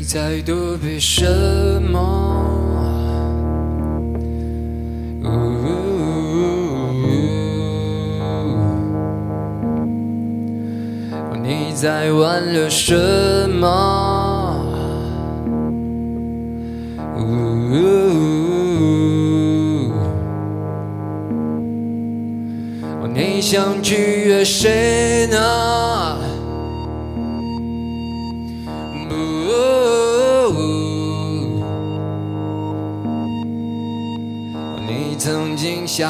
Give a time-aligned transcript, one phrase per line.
[0.00, 1.26] 你在躲避什
[1.92, 2.34] 么？
[11.42, 12.96] 你在挽留什
[13.50, 13.66] 么？
[23.12, 24.99] 你想取悦谁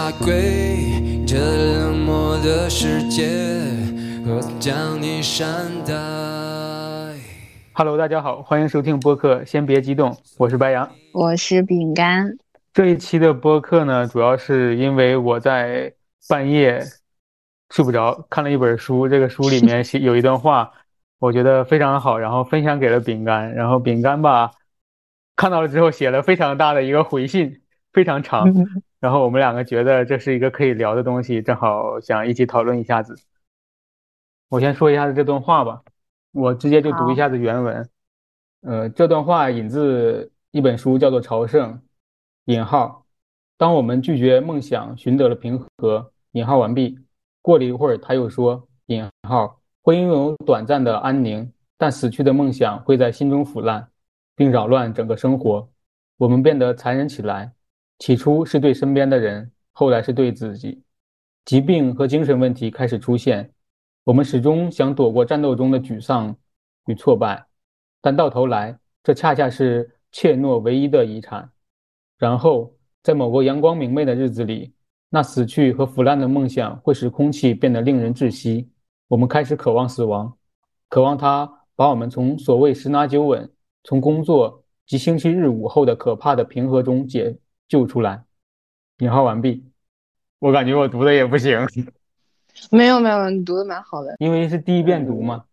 [0.01, 3.29] 下跪，这冷漠的世界
[4.25, 5.47] 我将你善
[5.85, 5.93] 待
[7.75, 12.35] ？Hello，大家好，欢迎收听播客，先别激动，我是白羊，我是饼干。
[12.73, 15.93] 这一期的播客呢，主要是因为我在
[16.31, 16.83] 半夜
[17.69, 20.73] 睡不着，看了一本书，这个书里面写有一段话，
[21.21, 24.51] 我觉得非常好，然后分享给了饼干，然后饼干吧
[25.37, 27.61] 看到了之后写了非常大的一个回信。
[27.93, 28.47] 非常长，
[29.01, 33.17] 然后我们两个觉得这是一个可以聊的东西，正好想一起讨论一下子。
[34.51, 35.83] 我先说一下子这段话吧，
[36.33, 37.89] 我直接就读一下子原文。
[38.63, 41.73] 呃，这段话引自一本书，叫做《朝圣》。
[42.45, 43.07] 引号，
[43.57, 46.13] 当我们拒绝梦想，寻得了平和。
[46.33, 46.99] 引号完毕。
[47.43, 53.89] 过了一会儿，他又说：引号，会拥有短暂的安宁，但死去的梦想会在心中腐烂，
[54.37, 55.67] 并扰乱整个生活。
[56.19, 57.51] 我们变得残忍起来。
[58.01, 60.83] 起初是对身边的人，后来是对自己。
[61.45, 63.53] 疾病和精神问题开始出现，
[64.05, 66.35] 我们始终想躲过战斗中的沮丧
[66.87, 67.45] 与挫败，
[68.01, 71.51] 但到头来，这恰恰是怯懦唯一的遗产。
[72.17, 74.73] 然后，在某个阳光明媚的日子里，
[75.11, 78.67] 那死去和腐烂的梦想会使空气变得令人窒息。
[79.09, 80.35] 我们开始渴望死亡，
[80.89, 83.51] 渴望它把我们从所谓十拿九稳、
[83.85, 87.37] 从工作及星期日午后的可怕的平和中解。
[87.71, 88.25] 救出来，
[88.99, 89.65] 引号完毕。
[90.41, 91.57] 我感觉我读的也不行。
[92.73, 94.17] 没有没有，你读的蛮好的。
[94.19, 95.45] 因为是第一遍读嘛。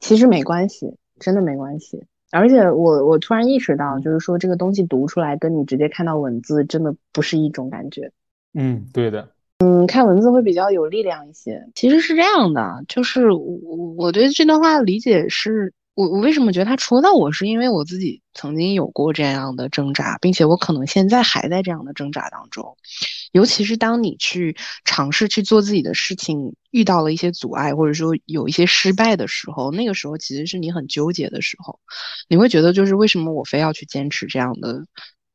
[0.00, 2.04] 其实没关系，真的没关系。
[2.32, 8.10] 而且我我突然意识到，就是说这个东西读出来，跟你直接看到文字，真的不是一种感觉。
[8.52, 9.28] 嗯，对的。
[9.58, 11.64] 嗯，看文字会比较有力量一些。
[11.76, 13.60] 其实是这样的，就是我
[13.96, 15.72] 我对这段话的理解是。
[15.96, 22.76] 我我为什么觉得他戳到我，是因为我自己曾经有过这样的挣扎，并且我可能现在还在这样的挣扎当中。
[23.32, 31.80] 尤其是当你去尝试去做自己的事情，遇到了一些阻碍，或者说有一些失败的时候，那个时候其实是你很纠结的时候。
[32.28, 34.84] 你会觉得，就是为什么我非要去坚持这样的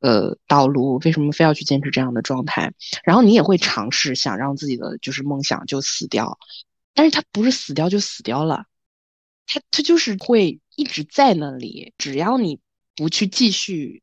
[0.00, 1.00] 呃道路？
[1.04, 2.72] 为什么非要去坚持这样的状态？
[3.02, 6.38] 然后你也会尝试想让自己的就是梦想就死掉，
[6.94, 8.64] 但是它不是死掉就死掉了。
[9.46, 12.58] 他他就是会一直在那里，只要你
[12.96, 14.02] 不去继续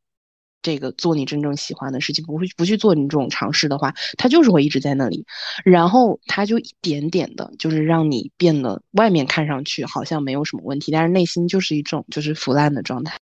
[0.61, 5.25] 这个做你真正喜欢的事情，不会不去做你这种尝试的话，他就是会一直在那里。
[5.63, 13.17] 然后他就一点点的，就是让你变得外面看上去好像没有什么问题，但是内心就是一种就是腐烂的状态。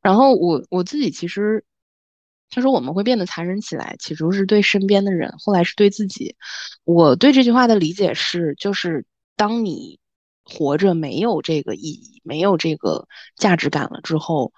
[0.00, 1.64] 然后我我自己其实
[2.48, 6.36] 他说我们会变得残忍起来，起初是对身边的人，后来是对自己。
[6.84, 9.04] 我对这句话的理解是，就是
[9.36, 9.98] 当你。
[10.44, 14.52] 活着没有这个意义，没有这个价值感了之后，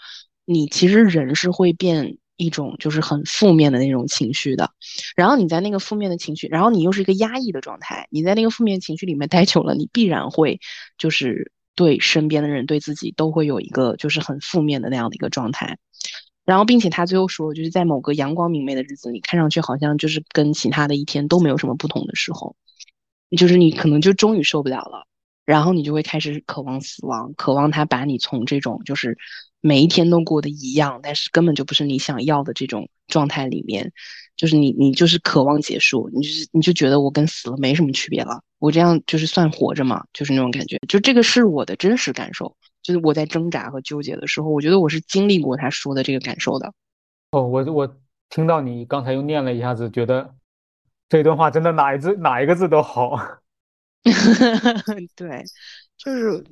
[0.44, 4.72] 你其实人是会变一种就是很负面的那种情绪的。
[5.14, 10.60] 然后你在那个负面的情绪，然后你又是一个压抑的状态，你在那个负面情绪里面待久了，你必然会
[10.98, 15.78] 就是对身边的人、对自己都会有一个就是很负面的那样的一个状态。
[16.44, 22.54] 然后，并且他最后说，就是在某个阳光明媚的日子里，看上去好像就是跟其他的一天都没有什么不同的时候，
[23.36, 25.06] 就是你可能就终于受不了了。
[25.46, 29.16] 然后你就会开始渴望死亡，渴望他把你从这种就是
[29.60, 33.92] 每一天都过得一样，但是根本就不是你想要的这种状态里面，
[34.36, 40.04] 就是你你就是渴望结束，你就是你就觉得我跟死了没什么区别了，我这样就是算活着嘛？
[40.12, 46.72] 就是那种感觉，就这个是我的真实感受，就是我在挣扎和纠结的时候，我觉得我是经历过他说的这个感受的。
[47.30, 47.96] 哦，我我
[48.28, 50.34] 听到你刚才又念了一下子，觉得
[51.08, 53.16] 这段话真的哪一字哪一个字都好。
[55.16, 55.44] 对，
[55.98, 56.44] 就是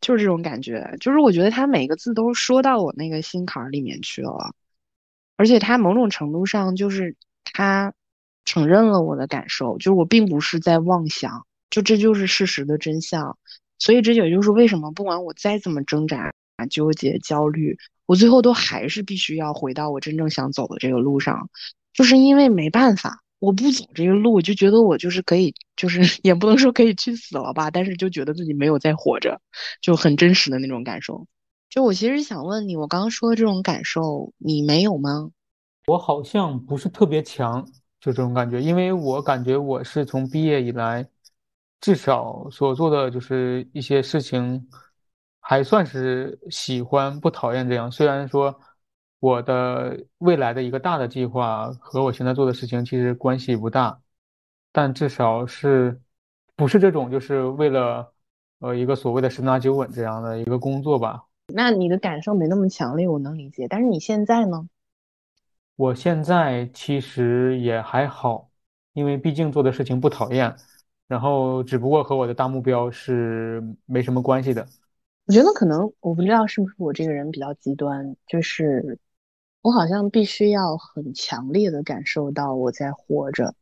[0.00, 4.54] 就是这种感觉，就是我觉得他每个字都说到我那个心坎里面去了，
[5.36, 7.92] 而且他某种程度上就是他
[8.44, 13.36] 承认了我的感受，就是我并不是在妄想，就这就是事实的真相。
[13.78, 16.32] 所以这也就是为什么不管我再怎么挣扎、
[16.70, 17.76] 纠结、焦虑，
[18.06, 21.50] 我最后都还是必须要回到我真正想走的这个路上，
[21.92, 23.22] 就是因为没办法。
[23.46, 29.40] 我不走这个路，我就觉得我就是可以，就是 也不能说可以去死了吧，但是就觉得自己没有在活着，
[29.80, 31.28] 就很真实的那种感受。
[31.70, 35.30] 就我其实想问你，我刚刚说的这种感受，你没有吗？
[35.86, 37.64] 我好像不是特别强，
[38.00, 41.06] 就这种感觉，因为我感觉我是从毕业以来，
[41.80, 44.68] 至少所做的就是一些事情，
[45.38, 47.92] 还算是喜欢不讨厌这样。
[47.92, 48.58] 虽然说
[49.18, 54.00] 我的未来的一个大的计划和我现在做的事情其实关系不大，
[54.72, 56.00] 但至少是
[56.54, 58.12] 不是这种就是为了
[58.60, 61.24] 呃一个所谓的十拿九稳这样的一个工作吧。
[61.52, 63.66] 那你的感受没那么强烈，我能理解。
[63.68, 64.68] 但是你现在呢？
[65.76, 68.50] 我现在其实也还好，
[68.94, 70.56] 因为毕竟做的事情不讨厌，
[71.06, 74.66] 然后只不过和我的大目标是没什么关系的。
[75.26, 78.98] 我觉得可能我不知道是不是我这个人比较极端，就是
[79.66, 83.52] 我好像必须要很强烈的感受到我在活着。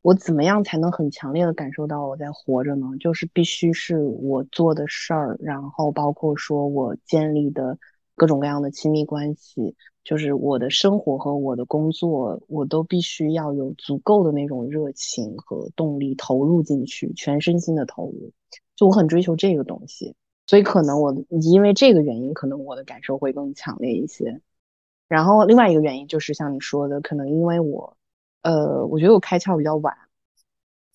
[0.00, 2.86] 我怎么样才能很强烈的感受到我在活着呢？
[2.98, 7.78] 就是必须是我做的事儿，然后包括说我建立的
[8.14, 18.32] 各种各样的亲密关系，就是我的生活和我的工作，我都必须要有足够的那种热情和动力投入进去，全身心的投入。
[18.76, 20.14] 就我很追求这个东西，
[20.46, 24.40] 所以可能我因为这个原因，可能我的感受会更强烈一些。
[25.08, 27.96] 然后另外一个原因就是像你说的，可能因为我。
[28.42, 29.92] 呃，我觉得我开窍比较晚，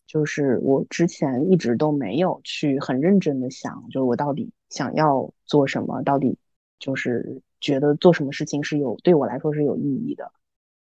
[0.08, 6.38] 就是我之前一直都没有去很认真的想，就是我到底想要做什么，到底
[6.80, 10.32] 就是觉得做什么事情是有对我来说是有意义的。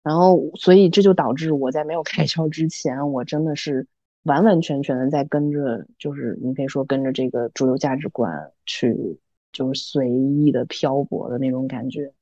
[0.04, 3.88] 然后，所以这就导致我在没有开窍之前，我真的是
[4.22, 9.18] 完完全全的在跟着，就是你可以说跟着这个主流价值观去，
[9.50, 12.12] 就是随意的漂泊的那种感觉，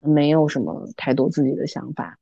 [0.00, 2.18] 没有什么太多自己的想法。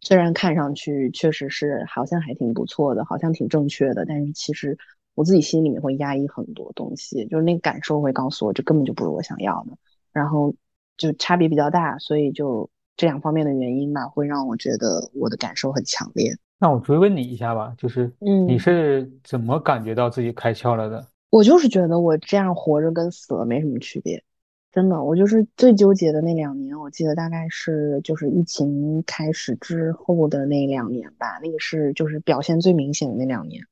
[0.00, 4.78] 虽然看上去确实是好像还挺不错的，好像挺正确的，但是其实
[5.14, 9.72] 我自己心里面会压抑很多东西，就是那个感受会告诉我，这根本就不是我想要的。
[10.12, 10.54] 然后
[10.96, 16.36] 就差别比较大，所以就这两方面的原因吧，会让我觉得我的感受很强烈。
[16.60, 21.06] 那我追问你一下吧，就是嗯，你是怎么感觉到自己开窍了的？
[21.30, 24.22] 我就是觉得我这样活着跟死了没什么区别。
[24.70, 33.62] 真的，我就是最纠结的那两年，我记得大概是就是疫情开始之后的那两年吧，那个是就是表现最明显的那两年。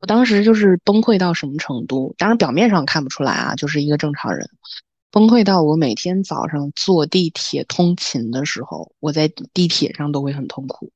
[0.00, 2.14] 我当时就是崩溃到什么程度？
[2.16, 4.48] 当然表面上看不出来啊，就是一个正常人。
[5.10, 10.90] 崩溃到我每天早上坐地铁通勤的时候，我在地铁上都会很痛苦。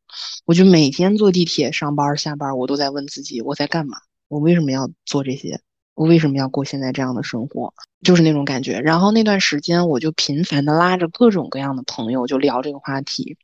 [0.44, 3.98] 我就每天坐地铁上班下班，我都在问自己，我在干嘛？
[4.28, 5.60] 我为什么要做这些？
[5.94, 7.72] 我为什么要过现在这样的生活？
[8.02, 8.80] 就是那种感觉。
[8.80, 13.36] 然后那段时间，我就频繁的拉着各种各样的朋友就聊这个话题。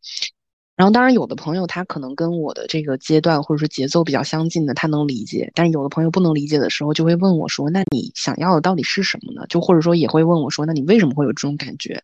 [0.76, 5.50] 然后当然有的朋友他可能跟我的这个阶段或者说节奏比较相近的，他能理解。
[5.54, 11.94] 但有的朋友不能理解的时候，就会问我说：“那你想要的到底是什么呢？”就或者说也会问我说：“那你为什么会有这种感觉？”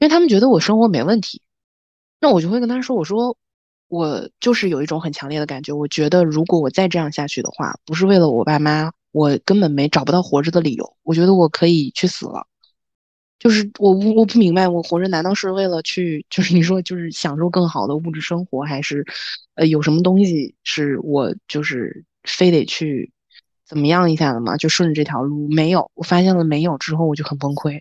[0.00, 1.40] 因为他们觉得我生活没问题。
[2.20, 3.36] 那我就会跟他说：“我说
[3.88, 12.46] 我就是有一种很强烈的感觉，我觉得如果我再这样下去的话，不是为了我爸妈。”我根本没找不到活着的理由，我觉得我可以去死了。
[13.38, 19.04] 就是我我不明白，我活着难道是为了去，就是你说就是享受更好的物质生活，还是
[19.54, 23.12] 呃有什么东西是我就是非得去
[23.66, 24.56] 怎么样一下的吗？
[24.56, 27.80] 就顺着这条路没有，我发现了没有之后，我就很崩溃。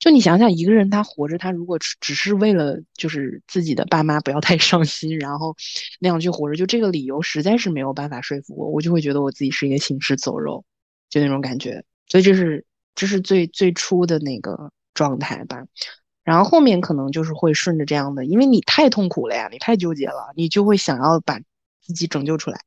[0.00, 5.54] 就你想想，一个人他活着，他如果只是为了就是自己的爸妈不要太伤心，然后
[6.00, 10.64] 那样去活着，就这个理由实在是没有办法说服我，我就会觉得我自己是一个行尸走肉，
[11.10, 11.84] 就那种感觉。
[12.08, 12.64] 所以这是
[12.94, 15.64] 这是最最初的那个状态吧。
[16.24, 21.38] 然后后面可能就是会顺着这样的，因为你太痛苦了呀，你太纠结了，你就会想要把
[21.82, 22.60] 自己拯救出来，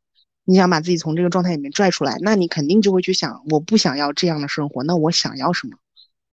[0.45, 5.77] 你想把自己从这个状态里面拽出来，那你肯定就会去想，我不想要这样的生活，那我想要什么？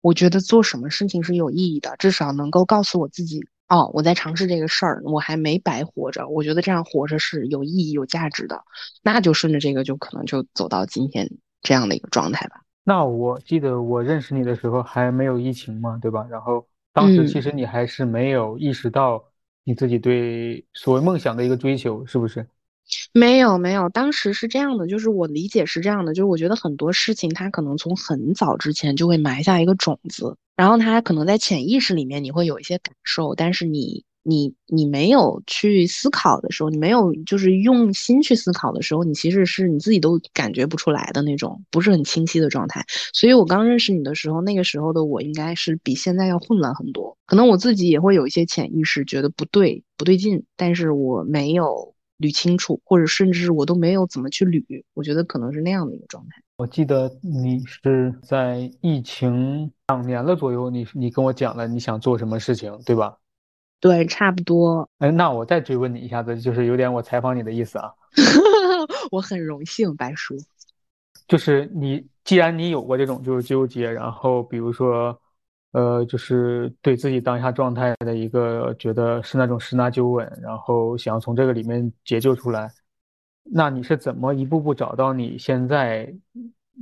[0.06, 6.28] 我觉得做什么事情是有意义的，至少能够告诉我自己，哦，我在尝试这个事儿，我还没白活着。
[6.28, 8.62] 我觉得这样活着是有意义、有价值的，
[9.02, 11.28] 那就顺着这个，就可能就走到今天
[11.60, 12.62] 这样的一个状态吧。
[12.84, 16.24] 那我记得我认识你的时候还没有疫情嘛，对吧？
[16.30, 19.24] 然后当时其实你还是没有意识到
[19.64, 22.46] 你自己对所谓梦想的一个追求，是不是？
[23.12, 42.84] 没有没有，当时是这样的，就是我理解是这样的，就是我觉得很多事情它可能从很早之前就会埋下一个种子，然后它可能在潜意识里面你会有一些感受，但是你你你没有去思考的时候，你没有就是用心去思考的时候，你其实是你自己都感觉不出来的那种不是很清晰的状态。
[43.12, 51.95] 所以我刚认识你的时候，那个时候的我应该是比现在要混乱很多，可能我自己也会有一些潜意识觉得不对不对劲，但是我没有。
[52.18, 56.42] 捋清楚，或者甚至我都没有怎么去捋，我觉得可能是那样的一个状态。
[56.56, 63.16] 我记得你是在疫情两年了左右，你你跟我讲了你想做什么事情，对吧？
[63.78, 64.88] 对，差不多。
[64.98, 67.92] 哎，那我再追问你一下子，就是有点我采访你的意思啊。
[69.12, 70.34] 我很荣幸，白叔。
[71.28, 75.20] 就是你，既然你有过这种就是纠结，然后比如说，
[75.76, 82.72] 呃，就是对自己当下状态的一个觉得是那种十拿九稳，然后想要从这个里面解救出来，
[83.42, 86.10] 那你是怎么一步步找到你现在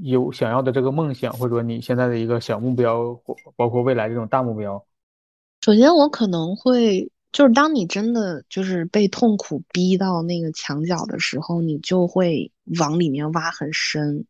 [0.01, 4.87] 有想要的这个梦想，或者说你现在的一个小目标，或包括未来这种大目标？
[5.61, 14.25] 首先，我可能会就是当你真的就是被痛苦逼到那个墙角的时候，你就会往里面挖很深。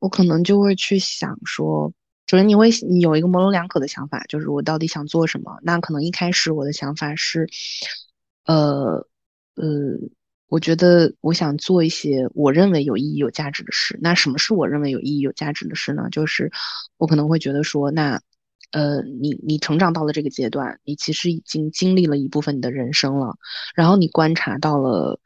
[0.00, 1.90] 我可能就会去想说，
[2.26, 5.58] 首先你会你有一个模棱两可的想法，就是我到底想做什么？
[5.62, 7.48] 那可能一开始我的想法是，
[8.44, 9.06] 呃
[9.54, 9.64] 呃，
[10.48, 13.98] 我觉得我想做一些我认为有意义、有价值的事。
[14.02, 16.08] 那什么是我认为有意义、有价值的事呢？
[16.10, 16.50] 就是
[16.96, 18.20] 我可能会觉得说，那。
[18.72, 23.36] 呃，你你成长到了这个阶段，你其实已经经历了一部分你的人生了，
[23.76, 25.20] 然后你观察到了，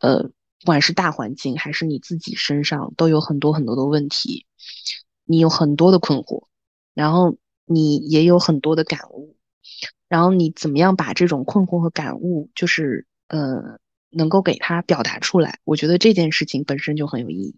[0.00, 4.46] 呃，不管是大环境还是你自己身上，都有很多很多的问题，
[5.32, 6.44] 你有很多的困惑，
[6.92, 9.34] 然后你也有很多的感悟，
[10.08, 13.78] 然后你怎么样把这种困惑和感悟，就是呃，
[14.10, 15.58] 能够给他表达出来？
[15.64, 17.56] 我觉得这件事情本身就很有意义，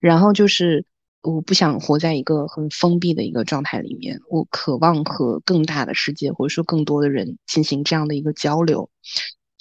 [0.00, 0.84] 然后就是。
[1.24, 8.90] 我不想活在一个很封闭的一个状态里面，我渴望和更大的世界或者说更多的人进行这样的一个交流。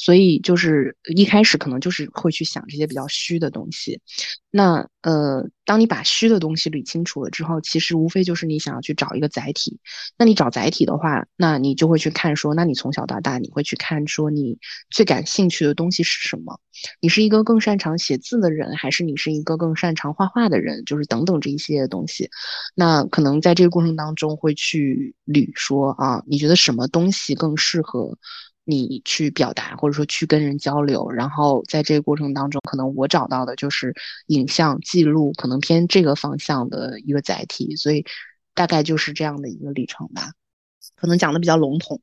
[0.01, 4.01] 所以就是一开始可能就是会去想这些比较虚的东西，
[4.50, 9.79] 那呃，当你把虚的东西捋清楚了之后，其实无非就是你想要去找一个载体。
[10.17, 14.58] 那你找载体的话，那你就会去看说，那你从小到大你会去看说你
[14.89, 16.60] 最感兴趣的东西是什么？
[17.00, 20.84] 你是一个更擅长写字的人，还是你是一个更擅长画画的人？
[20.84, 22.31] 就是等等这一些东西，
[22.74, 28.17] 那可能在这个过程当中会去捋说啊，你觉得什么东西更适合？
[28.72, 33.94] 你去表达，或者说去跟人交流，然后在这个过程当中，可能我找到的就是
[34.28, 38.06] 影像记录，可能偏这个方向的一个载体，所以
[38.56, 40.32] 大概就是这样的一个历程吧。
[40.96, 42.01] 可能讲的比较笼统。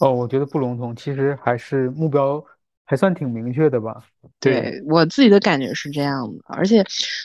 [0.00, 2.44] 哦，我觉得不笼统，其实还是目标。
[2.88, 4.02] 还算挺明确的吧？
[4.38, 6.84] 对我自己的感觉是这样的，而且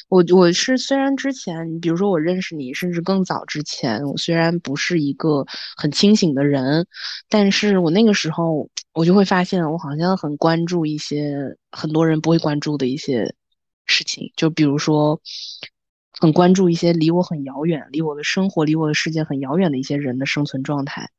[0.10, 5.46] 我我是虽然之前，比如说我认识你，甚至更早之前，我虽然不是一个
[5.78, 6.88] 很清醒的人，
[7.30, 13.36] 但是我那个时候我就会发现，我好像很关注一些很多人不会关注的一些
[13.86, 15.22] 事情，就比如说
[16.20, 21.10] 很关注一些离我很遥远、离我的生活、离我的世界很遥远的一些人的生存状态。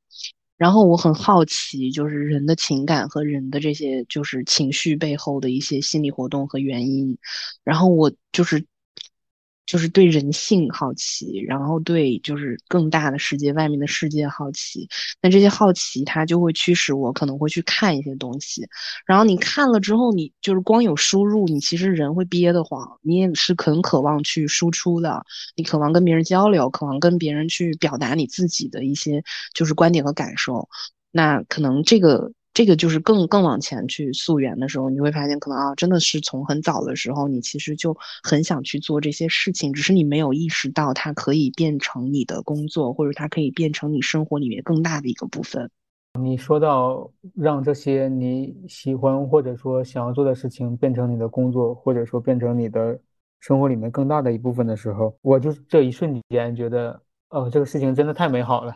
[0.62, 7.18] 然后我很好奇，就是人的情感和人的这些就是情绪背后的一些心理活动和原因。
[7.64, 8.64] 然后我就是。
[9.64, 14.88] 就是对人性好奇，然后对就是更大的世界、外面的世界好奇。
[15.20, 18.66] 那这些好奇，它就会驱使我可能会去看一些东西。
[19.06, 22.98] 然后你看了之后，你就是光有输入，你其实人会憋得慌。
[23.02, 25.24] 你也是很渴望去输出的，
[25.56, 29.22] 你渴望跟别人交流，渴望跟别人去表达你自己的一些
[29.54, 30.68] 就是观点和感受。
[31.10, 32.32] 那可能这个。
[32.54, 45.70] 这个就是更更往前去溯源的时候，你会发现可能啊，真的是从很早的时候，你其实就很想去做这些事情，只是你没有意识到它可以变成你的工作，或者它可以变成你生活里面更大的一个部分。
[46.20, 53.00] 你说到让这些你喜欢或者说想要做的事情变成你的工作，或者说变成你的
[53.40, 58.74] 生活里面更大的一部分的时候，我就这一瞬间觉得，哦，这个事情真的太美好了。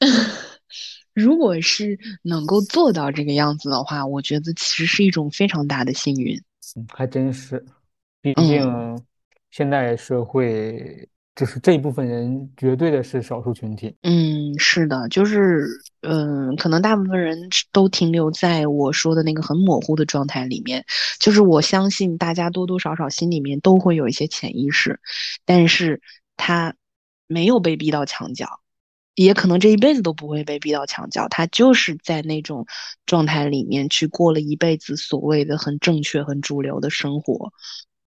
[1.14, 6.36] 如果是能够做到这个样子的话，我觉得其实是一种非常大的幸运。
[6.76, 7.64] 嗯，还真是，
[8.20, 9.00] 毕竟
[9.50, 13.94] 现代社会就是这一部分人绝对的是少数群体。
[14.02, 15.68] 嗯，是的，就是
[16.00, 17.38] 嗯，可能大部分人
[17.70, 20.84] 都停留在我说的那个很模糊的状态里面。
[21.20, 24.98] 就是我相信大家多多少少心里面都会有一些潜意识，
[25.44, 26.00] 但是
[26.36, 26.74] 他
[27.28, 28.60] 没有被逼到墙角。
[29.14, 32.66] 也可能这一辈子都不会被逼到墙角，他就是在那种
[33.06, 37.52] 状态里面去过了一辈子所谓的很正确、很主流的生活，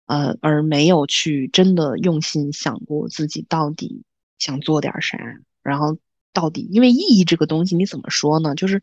[0.07, 4.05] 呃，而没有去真的用心想过自己到底
[4.39, 5.19] 想做点啥，
[5.63, 5.99] 然后。
[6.33, 8.55] 到底，因为意义这个东西，你怎么说呢？
[8.55, 8.83] 就是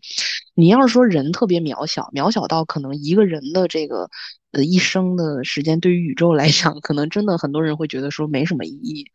[0.55, 4.09] 你要是说人特别渺小，渺小到可能一个人的这个
[4.53, 9.05] 呃一生的时间，对于宇宙来讲，可能真的很多人会觉得说没什么意义。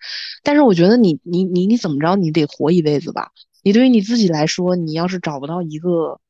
[0.42, 3.32] 但是我觉得你你你你怎么着，你得活一辈子吧？
[3.62, 6.20] 你对于你自己来说，你要是找不到一个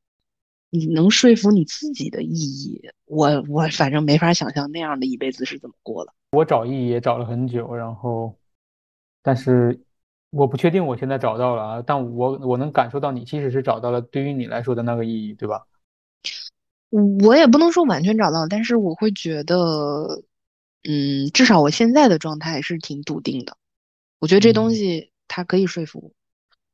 [0.70, 6.12] 你能说服你自己的意义，我我反正没法想象那样的一辈子是怎么过的。
[6.32, 8.36] 我找意义也找了很久，然后，
[9.22, 9.80] 但是
[10.30, 15.62] 我不确定我现在找到了啊，但我我能感受到你其实是找到了对于你来说的那个意义，对吧？
[16.90, 20.22] 我也不能说完全找到，但是我会觉得，
[20.84, 23.56] 嗯，至少我现在的状态是挺笃定的。
[24.18, 26.12] 我觉得这东西它可以说服我，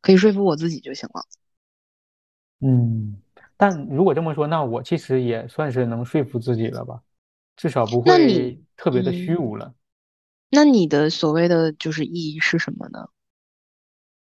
[0.00, 1.24] 可以说服我自己就行了。
[2.60, 3.16] 嗯，
[3.56, 7.02] 但如果这么说，那我其实也算是能说服自己了吧，
[7.56, 9.74] 至少不会特别的虚嗯无了。
[10.50, 13.08] 那你的所谓的就是意义是什么呢？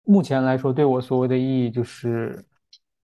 [0.03, 2.45] 目前来说，对我所谓的意义就是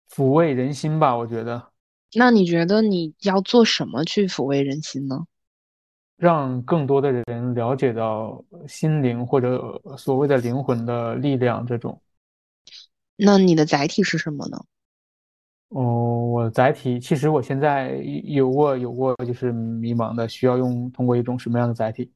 [0.10, 1.69] 抚慰人心吧，我觉得
[2.14, 5.26] 那你觉得你要做什么去抚慰人心呢？
[6.18, 12.02] 让更多的人了解到心灵或者所谓的灵魂的力量这种。
[13.16, 14.60] 那你的载体是什么呢？
[15.70, 22.12] 哦，我载体其实我现在有过有过就是迷茫的，需要用通过一种什么样的载体，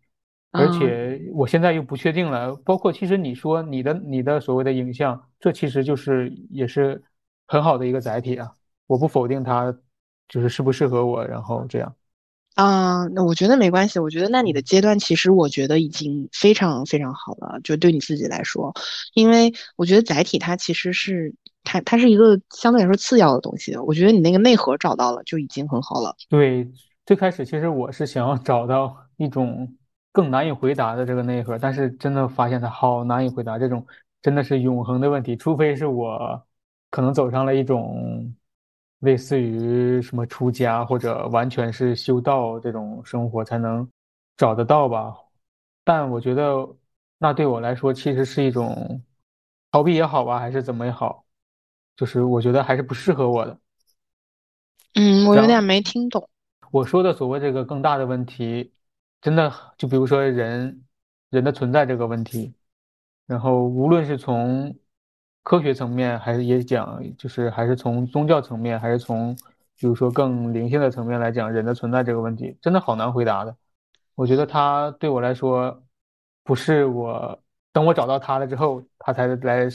[0.51, 2.55] 而啊，且我现在又不确定了。
[2.65, 7.03] 包括其实你说你的你的所谓的影像，这其实就是也是
[7.45, 8.51] 很好的一个载体啊。
[8.87, 9.75] 我不否定它，
[10.27, 11.95] 就是适不适合我，然后这样。
[12.55, 13.97] 啊，那我觉得没关系。
[13.97, 18.73] 我觉得那你的阶段其实我觉得已经非常非常好了，就对你自己来说，
[19.15, 23.75] 因为我觉得载体它其实是它它是一个相对来说次要的东西。
[23.77, 26.15] 我觉得你那个内核找到了就已经很好了。
[26.29, 26.71] 对，
[27.07, 29.75] 最开始其实我是想要找到一种
[30.11, 33.83] 更难以回答的这个内核，但是真的发现它好难以回答，这种
[34.21, 36.45] 真的是永恒的问题，除非是我
[36.91, 38.31] 可能走上了一种
[39.03, 43.86] 类似于什么出家或者完全是修道这种生活才能
[44.38, 45.13] 找得到吧。
[45.83, 46.65] 但我觉得
[47.17, 49.03] 那对我来说其实是一种
[49.72, 51.25] 逃避也好吧，还是怎么也好，
[51.98, 53.60] 就是我觉得还是不适合我的。
[54.95, 56.29] 嗯，我有点没听懂。
[56.72, 58.72] 我说的所谓这个更大的问题，
[59.22, 60.86] 真的就比如说人
[61.29, 62.53] 人的存在这个问题，
[63.25, 64.74] 然后无论是从
[65.43, 69.35] 科学层面，还是也讲，就是还是从宗教层面，还是从
[69.77, 73.55] 比如说更灵性的层面来讲，人的存在这个问题，真的好难回答的。
[74.15, 75.83] 我觉得它对我来说，
[76.44, 77.37] 不是我
[77.72, 79.68] 等我找到它了之后，它才来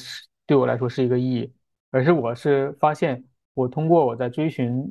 [0.47, 1.53] 对我来说是一个意义，
[1.91, 3.23] 而是我是发现
[3.55, 4.91] 我通过我在追寻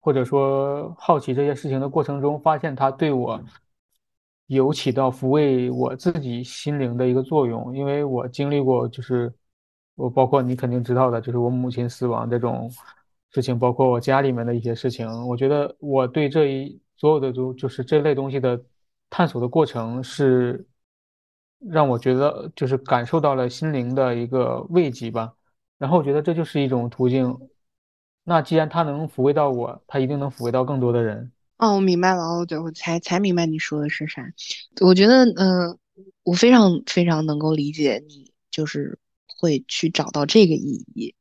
[0.00, 3.40] 或者说好奇这些事情的过程中，发现它对我
[4.46, 7.74] 有起到抚慰我自己心灵的一个作用。
[7.76, 9.32] 因为我经历过，就是
[9.98, 12.70] 我包括你肯定知道的，就是我母亲死亡这种
[13.32, 18.62] 事情，包括我家里面的一些事情，我觉得我对这一所有的都就是这类东西的
[19.10, 20.66] 探索的过程是
[21.58, 25.34] 让我觉得就是感受到了心灵的一个慰藉吧。
[25.76, 27.36] 然后我觉得这就是一种途径。
[28.24, 31.32] 那既然它能抚慰到我，它一定能抚慰到更多的人。
[31.56, 34.22] 哦，我明白了，哦，对，我才才明白你说的是啥。
[34.80, 35.78] 我觉得，嗯、
[36.22, 38.98] 我非常非常能够理解你，就是
[39.38, 41.14] 会去找到这个意义。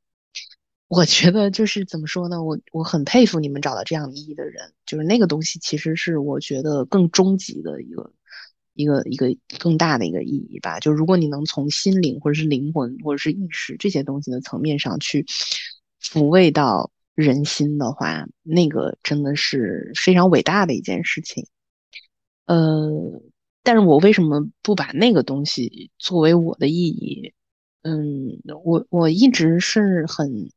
[0.90, 8.14] 我觉得就是怎么说呢，我我很佩服你们找到这样意义的人，就是那个东西其实是我觉得更终极的一个
[8.74, 9.28] 一个一个
[9.60, 10.80] 更大的一个意义吧。
[10.80, 15.26] 就如果你能从心灵或者是灵魂或者是意识这些东西的层面上去
[16.02, 21.48] 抚慰到人心的话，那个真的是非常伟大的一件事情。
[22.46, 22.90] 呃，
[23.62, 27.34] 但是我为什么不把那个东西作为我的意义？
[27.84, 30.52] 嗯，我我一直是很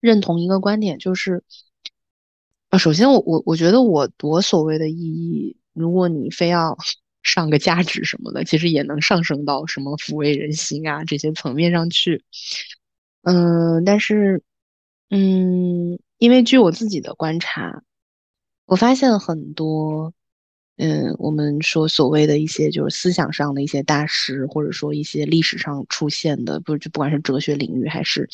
[0.00, 1.42] 认同一个观点，就是
[2.70, 6.76] 啊，首先我我我觉得我我所谓的意义，如果你非要
[7.22, 12.22] 上个价值什么的，其实也能上升到什么抚慰人心啊这些层面上去。
[13.22, 14.42] 嗯，但是
[15.10, 17.82] 嗯，因为据我自己的观察，
[18.66, 20.12] 我发现很多。
[20.76, 28.28] 嗯，我们说所谓的一些就是思想上的一些大师，或者说一些历史上出现的，不就不管是哲学领域还是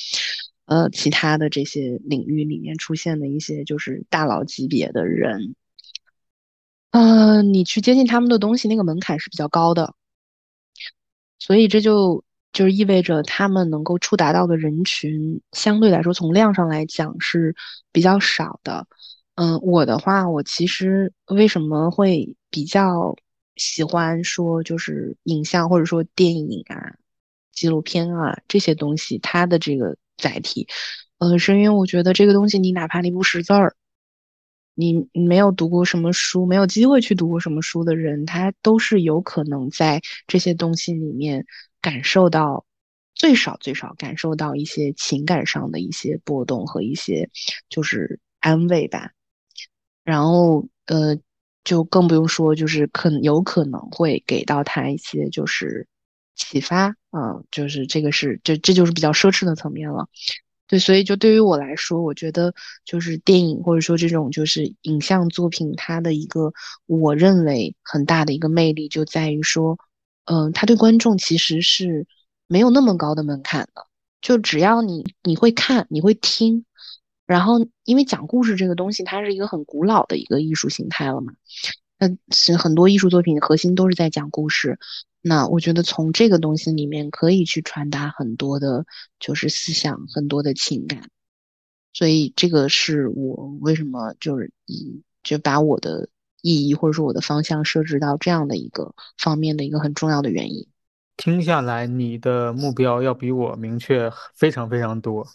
[0.64, 5.54] 呃其他的这些领域里面出现的一些就是大佬级别的人，
[6.92, 9.94] 呃，你去接近他们的东西，那个门槛是比较高的，
[11.38, 12.24] 所以这就
[12.54, 17.54] 就是意味着他们能够触达到的人群，相对来说从量上来讲是
[17.92, 18.86] 比较少的。
[19.40, 23.16] 嗯，我的话，我其实为什么会比较
[23.56, 26.96] 喜欢说，就是影像或者说电影啊、
[27.50, 30.68] 纪录片啊这些东西，它的这个载体，
[31.16, 33.74] 呃，是因为我觉得这个东西，你哪怕你不识字儿，
[34.74, 41.46] 你你没有读过什么书，没有机会去读过什么书的人，他都是有可能在这些东西里面
[41.80, 42.66] 感受到
[43.14, 47.30] 最少最少感受到一些情感上的一些波动和一些
[47.70, 49.12] 就是安慰吧。
[50.10, 51.16] 然后呃，
[51.62, 55.86] 就更不用说就是可有可能会给到他一些就是
[56.34, 60.08] 启发啊，就是这个是这这就是比较奢侈的层面了。
[60.66, 66.52] 对，所以就对于我来说，我觉得就是电影或者说这种就是影像作品，它的一个
[66.86, 69.78] 我认为很大的一个魅力就在于说，
[70.26, 72.06] 嗯，它对观众其实是
[72.46, 73.86] 没有那么高的门槛的，
[74.20, 76.64] 就只要你你会看，你会听，
[77.30, 81.32] 然后因为讲故事这个东西，它是一个很古老的一个艺术形态了嘛，
[81.96, 84.80] 那是很多艺术作品的核心都是在讲故事。
[85.22, 88.84] 那我觉得从这个东西里面可以去传达很多的，
[89.20, 91.08] 就是思想，很多的情感，
[91.92, 96.08] 所以这个是我为什么就是以就把我的
[96.42, 100.66] 意义或者说我的方向设置到这样的一个方面的一个很重要的原因。
[101.16, 105.28] 听下来，你的目标要比我明确非常非常多。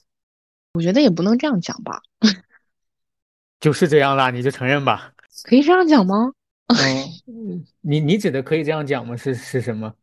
[0.76, 2.02] 我觉得也不能这样讲吧，
[3.62, 5.14] 就是这样啦，你就承认吧。
[5.44, 6.34] 可以这样讲吗？
[6.68, 9.16] 嗯， 你你指的可以这样讲吗？
[9.16, 9.94] 是是什么？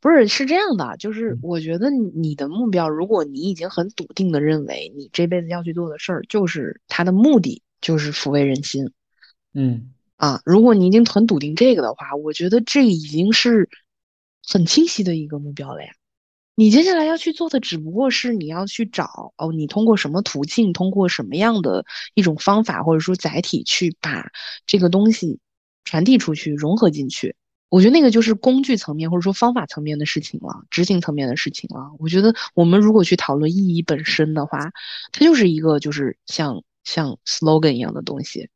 [0.00, 8.90] 不是，是这样的，就是我觉得你的目标，如果你已经很笃定的认为你这辈子要去做的事儿，就是它的目的就是抚慰人心，
[9.52, 13.68] 嗯啊，如果你已经很笃定这个的话，我觉得这已经是
[14.48, 15.90] 很清晰的一个目标了呀。
[16.58, 24.26] 你接下来要去做的，只不过是你要去找哦，你通过什么途径，通过什么样的一种方法或者说载体去把
[24.66, 25.38] 这个东西。
[25.84, 27.34] 传递出去，融合进去，
[27.70, 31.92] 我觉得那个就是工具层面或者说方法层面的事情了，执行层面的事情了。
[31.98, 34.70] 我觉得我们如果去讨论意义本身的话，
[35.12, 38.50] 它就是一个就是像像 slogan 一样的东西。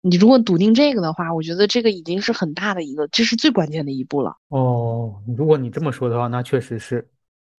[0.00, 4.36] 你如果笃定这个的话，我觉得这个已经是很大的一个，这是最关键的一步了。
[4.50, 7.04] 哦，如果你这么说的话，那确实是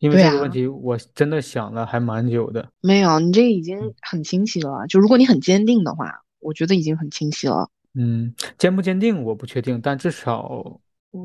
[0.02, 2.68] 因为这个问题，我真的想了还蛮久的。
[2.82, 4.88] 没有，你这已经很清晰了。
[4.88, 7.70] 就如果你很坚定的话，我觉得已经很清晰了。
[7.94, 10.82] 嗯，坚不坚定我不确定，但至少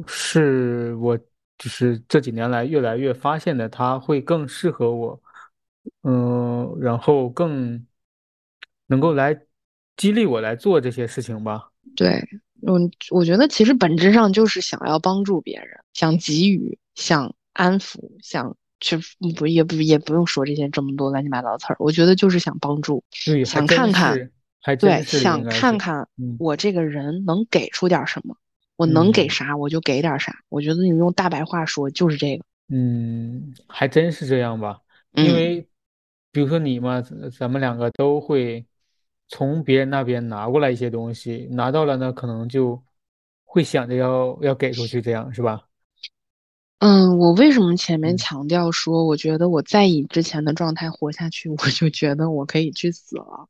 [0.06, 1.16] 是我
[1.56, 5.18] 就是这几年来越来越发现的，它会更适合我，
[6.02, 7.82] 嗯，然后更
[8.88, 9.40] 能够来
[9.96, 11.70] 激励我来做这些事情吧。
[11.94, 12.22] 对，
[12.66, 18.98] 嗯，我觉得其实本质上就是想要帮助别人，想给予，想安抚，想去
[19.38, 23.02] 不也不也不用说这些这么多乱七八糟词儿，我觉得就是想帮助，
[23.44, 24.30] 想看看。
[24.80, 26.08] 对，想看看
[26.40, 28.36] 我这个人能给出点什么，
[28.74, 30.40] 我能给啥我就给点啥。
[30.48, 32.44] 我觉得你用大白话说就是这个。
[32.68, 34.80] 嗯，还真是这样吧。
[35.12, 35.68] 因为
[36.32, 37.00] 比如说你嘛，
[37.38, 38.66] 咱们两个都会
[39.28, 42.82] 从别人那边拿过来一些东西，拿到了呢，可能就
[43.44, 45.65] 会想着要要给出去，这样是吧？
[46.78, 53.48] 嗯，我为什么前面强调说，我觉得我再以之前的状态活下去， 我就觉得我可以去死了。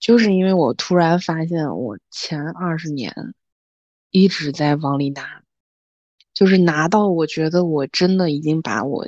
[0.00, 3.14] 就是因为我突然发现，我前二十年
[4.10, 5.42] 一直在往里拿，
[6.32, 9.06] 就是拿到我觉得我真的已经把我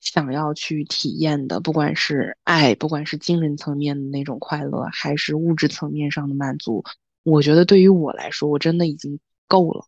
[0.00, 6.84] 想要去体验的，不管是爱，不管是精神层面的那种快乐，还是物质层面上的满足，
[7.24, 9.18] 我觉得对于我来说，我真的已经
[9.48, 9.86] 够了。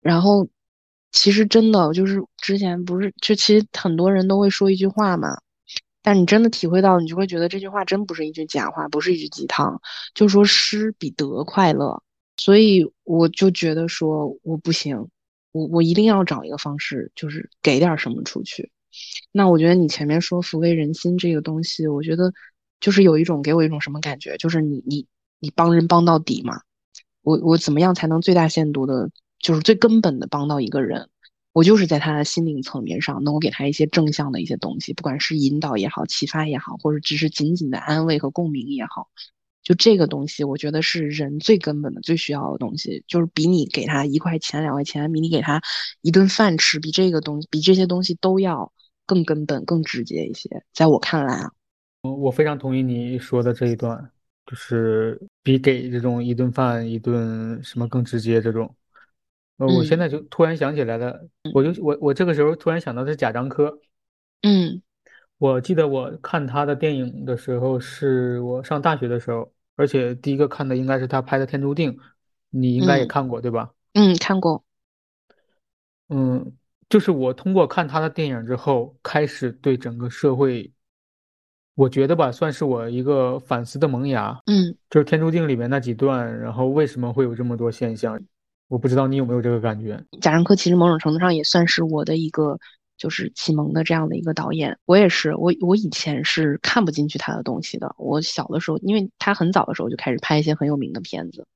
[0.00, 0.48] 然后，
[1.16, 5.38] 其实真的就是之前不是，就其实很多人都会说一句话嘛。
[6.02, 9.80] 但你真的体会到，你就会觉得这句话真不是一句假话，不是一句鸡汤。
[10.14, 12.02] 就说失比得快乐，
[12.36, 15.08] 所以我就觉得说我不行，
[15.52, 18.70] 我我一定要找一个方式，就是给点什么出去。
[19.32, 22.32] 那我觉得你前面说抚慰人心这个东西，我觉得
[22.78, 25.06] 就是有一种给我一种什么感觉，就是你你
[25.40, 26.60] 你帮人帮到底嘛。
[27.22, 29.10] 我我怎么样才能最大限度的，
[29.46, 31.08] 就是最根本的帮到一个人？
[31.52, 39.08] 我就是在他的心灵层面上，能够给他一些正向的一些东西，不管是引导也好、启发也好，或者只是仅仅的安慰和共鸣也好，
[39.62, 45.62] 就这个东西，我觉得是人最根本的、最需要的东西，就是比你给他一块钱、两块钱，比你给他
[46.02, 48.72] 一顿饭吃，比这个东西、比这些东西都要
[49.06, 50.64] 更根本、更直接一些。
[50.74, 51.52] 在我看来啊，
[52.02, 54.10] 我非常同意你说的这一段，
[54.44, 58.74] 就是比给这种一顿饭、一顿什么更直接这种。
[59.58, 63.78] 呃，我现在就突然想起来了，我就我我这个时候突然想到的是贾樟柯，
[64.42, 64.82] 嗯，
[65.38, 71.92] 我记得我看他的电影的时候是我上大学的时候，而且第一个看的应该是他拍的《天注定》，
[72.50, 73.70] 你应该也看过对吧？
[73.94, 74.62] 嗯，看过。
[76.08, 76.52] 嗯，
[76.88, 80.70] 就是我通过看他的电影之后，开始对整个社会，
[81.74, 84.38] 我觉得吧，算是我一个反思的萌芽。
[84.44, 88.20] 嗯，就是《天注定》里面那几段，然后为什么会有这么多现象？
[88.68, 90.02] 我不知道你有没有这个感觉。
[90.20, 92.58] 贾樟柯其实某种程度上也算是我的一个
[92.96, 94.78] 就是启蒙的这样的一个导演。
[94.86, 97.94] 我也是，我我以前是看不进去他的东西的。
[97.98, 101.46] 我小的时候，因为他很早的时候就开始拍一些很有名的片子，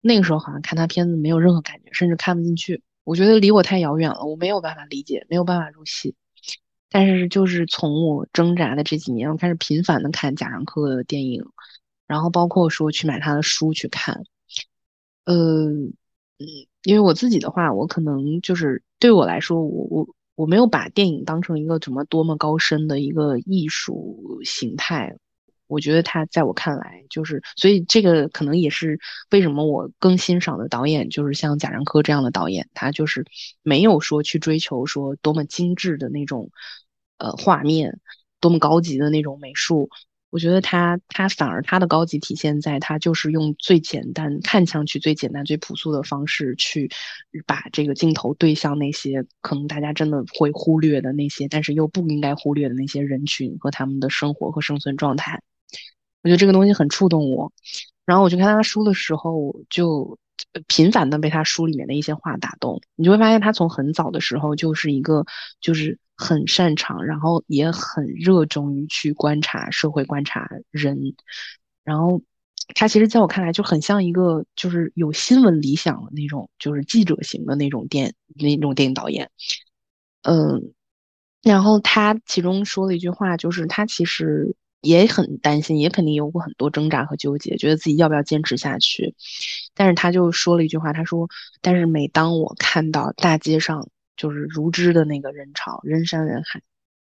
[0.00, 2.82] 那个时候好像看他片子没有任何感觉，甚至看不进去。
[3.04, 6.14] 我觉得离我太遥远了，我没有办法理解，没有办法入戏。
[6.90, 11.44] 但是就是从我挣扎的这几年，我开始频繁的看贾樟柯的电影，
[12.06, 14.22] 然后包括说去买他的书去看。
[15.24, 15.70] 呃，
[16.38, 16.46] 嗯，
[16.84, 25.16] 因为我自己的话，我可能就是对我来说，我我我没有把电影当成一个什么多么高深的一个艺术形态。
[25.66, 28.98] 我觉得他在我看来，就是所以这个可能也是
[29.30, 33.26] 为什么我更欣赏的导演就是像贾樟柯这样的导演，他就是
[33.62, 36.50] 没有说去追求说多么精致的那种
[37.18, 38.00] 呃画面，
[38.40, 39.90] 多么高级的那种美术。
[40.30, 46.90] 我觉得他他反而他的高级体现在他就是用最简单、看上去最简单、最朴素的方式去
[47.46, 55.40] 把这个镜头对向那些可能大家真的会忽略的那些，但是又不应该忽略的那些人群和他们的生活和生存状态。
[56.22, 57.50] 我觉得这个东西很触动我，
[58.04, 60.18] 然后我去看他书的时候，就
[60.66, 62.80] 频繁的被他书里面的一些话打动。
[62.96, 65.24] 你就会发现，他从很早的时候就是一个，
[65.60, 71.14] 就是很擅长，然后也很热衷于去观察社会、观察人。
[71.84, 72.22] 然后
[72.74, 79.30] 他其实在我看来就很像一个，就是有新闻理想的那种，就是记者型的那种电那种电影导演。
[80.22, 80.72] 嗯，
[81.42, 84.56] 然后他其中说了一句话，就是他其实。
[84.80, 89.16] 也很担心，也肯定有过很多挣扎和纠结，觉得自己要不要坚持下去。
[89.78, 91.28] 但是他就说了一句话，他说
[91.62, 96.60] ：“但是每当我看到大街上就是如织的那个人潮，人山人海，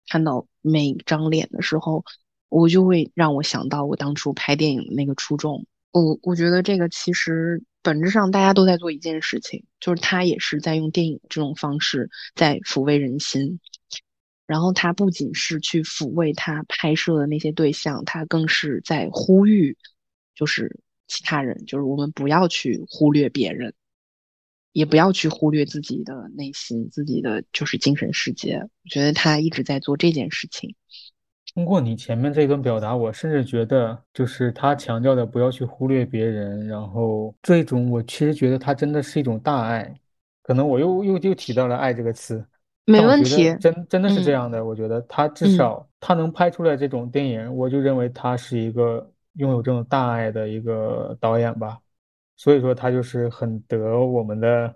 [0.08, 2.04] 看到每张脸的时候，
[2.48, 5.64] 我就会让我想到我当初拍电影的那个初衷。
[5.92, 13.60] 我我觉得这个其实本质上大家都在做一件事情，就是他也是在用电影这种方式在抚慰人心。”
[14.46, 19.78] 然后他不仅是去抚慰他拍摄的那些对象，他更是在呼吁，
[20.34, 23.74] 就是其他人，就是我们不要去忽略别人，
[24.72, 28.56] 也不要去忽略自己的内心，自己的就是精神世界。
[28.58, 30.74] 我觉得他一直在做这件事情。
[31.54, 39.94] 通过你前面这一段表达，我甚至觉得，就是他强调的不要去忽略别人，然后这种我其实觉得他真的是一种大爱。
[40.42, 42.44] 可能我又又又提到了“爱”这个词。
[42.86, 44.62] 没问题，真真的是这样的。
[44.62, 51.78] 我觉得他至少他能拍出来这种电影，我就认为他是一个拥有这种大爱的一个导演吧。
[52.36, 54.74] 所以说他就是很得我们的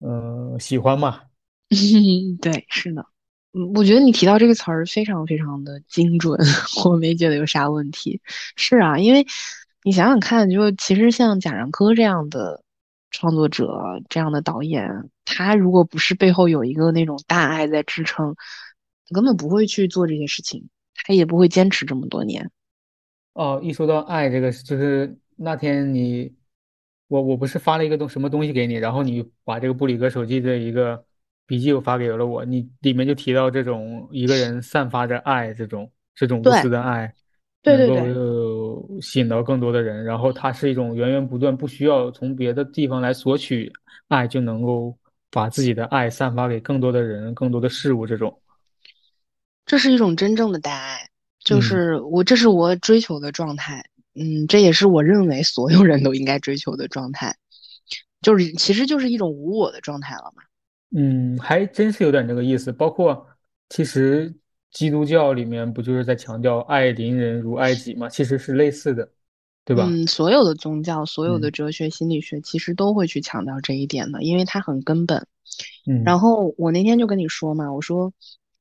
[0.00, 1.22] 嗯喜欢嘛。
[2.40, 3.06] 对，是的。
[3.52, 6.38] 嗯，我觉得你提到这个词儿非常非常的精准，
[6.84, 8.20] 我没觉得有啥问题。
[8.56, 9.26] 是啊，因为
[9.82, 12.62] 你想想看，就其实像贾樟柯这样的。
[13.12, 14.90] 创作者这样的导演，
[15.24, 18.34] 他如果不是背后有一个那种大爱在支撑，
[19.14, 22.50] 根本不会去做这些事情，他也不会坚持这么多年。
[23.36, 26.34] 哦，一说到爱这个，就是那天你，
[27.08, 31.04] 我我不是发了一个东什么东西给你，然后你把这个布里格手机的一个
[31.46, 37.14] 笔记又发给了我，你里面就提到这种一个人散发着爱，这种这种无私的爱。
[37.62, 43.72] 能够吸引到更多的人，然后它是一种源源不断，不需要从别的地方来索取
[44.06, 44.96] 爱，就能够
[45.32, 48.06] 把自己的爱散发给更多的人、更多的事物。
[48.06, 48.40] 这种，
[49.66, 51.08] 这是一种真正的大爱，
[51.46, 53.82] 就是我，这是我追求的状态。
[54.14, 57.34] 嗯，这也是我认为所有人都应该追求的状态，
[58.20, 60.42] 就是其实就是一种无我的状态了嘛。
[60.94, 62.70] 嗯，还真是有点这个意思。
[62.70, 63.26] 包括
[63.70, 64.34] 其实。
[64.72, 68.10] 基督教里面不就是在强调爱邻人如爱己嘛？
[68.10, 69.08] 其实是类似的，
[69.64, 69.86] 对吧？
[69.88, 75.26] 嗯，所有的宗教、所有的哲学、心理学其实都会去强调这一点的，因为它很根本。
[75.86, 78.12] 嗯，然后我那天就跟你说嘛，我说，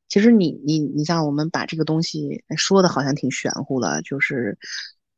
[0.07, 4.57] 其实你你你像我们把这个东西说的好像挺玄乎的，就是，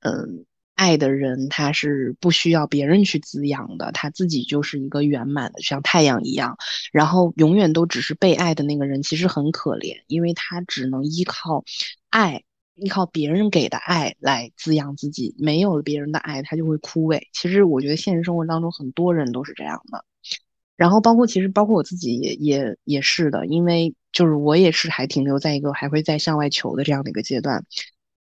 [0.02, 0.46] 嗯。
[0.78, 6.56] 爱的人，他是不需要别人去滋养的，他自己就是一个圆满的，像太阳一样。
[6.92, 11.66] 然后永远都只是被爱的那个人，其实很可怜，因为他只能依靠
[12.12, 12.44] 爱，
[12.76, 15.34] 依靠别人给的爱来滋养自己。
[15.40, 17.24] 没有了别人的爱，他就会枯萎。
[17.34, 20.06] 其实我觉得现实生活当中很多人都是这样的。
[20.76, 27.64] 然后包括其实包括我自己也也也是的，因为就是我也是还停留在一个还会再向外求的这样的一个阶段。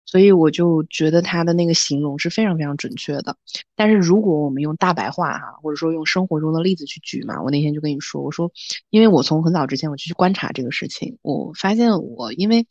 [0.06, 3.36] 所以我就觉得他的那个形容是非常非常准确的。
[3.76, 8.50] 但是如果我们用大白话哈，或者说用生活中的例子去举嘛，我那天就跟你说，我说，
[8.88, 12.66] 因为我从很早之前我就去观察这个事情，我发现我因为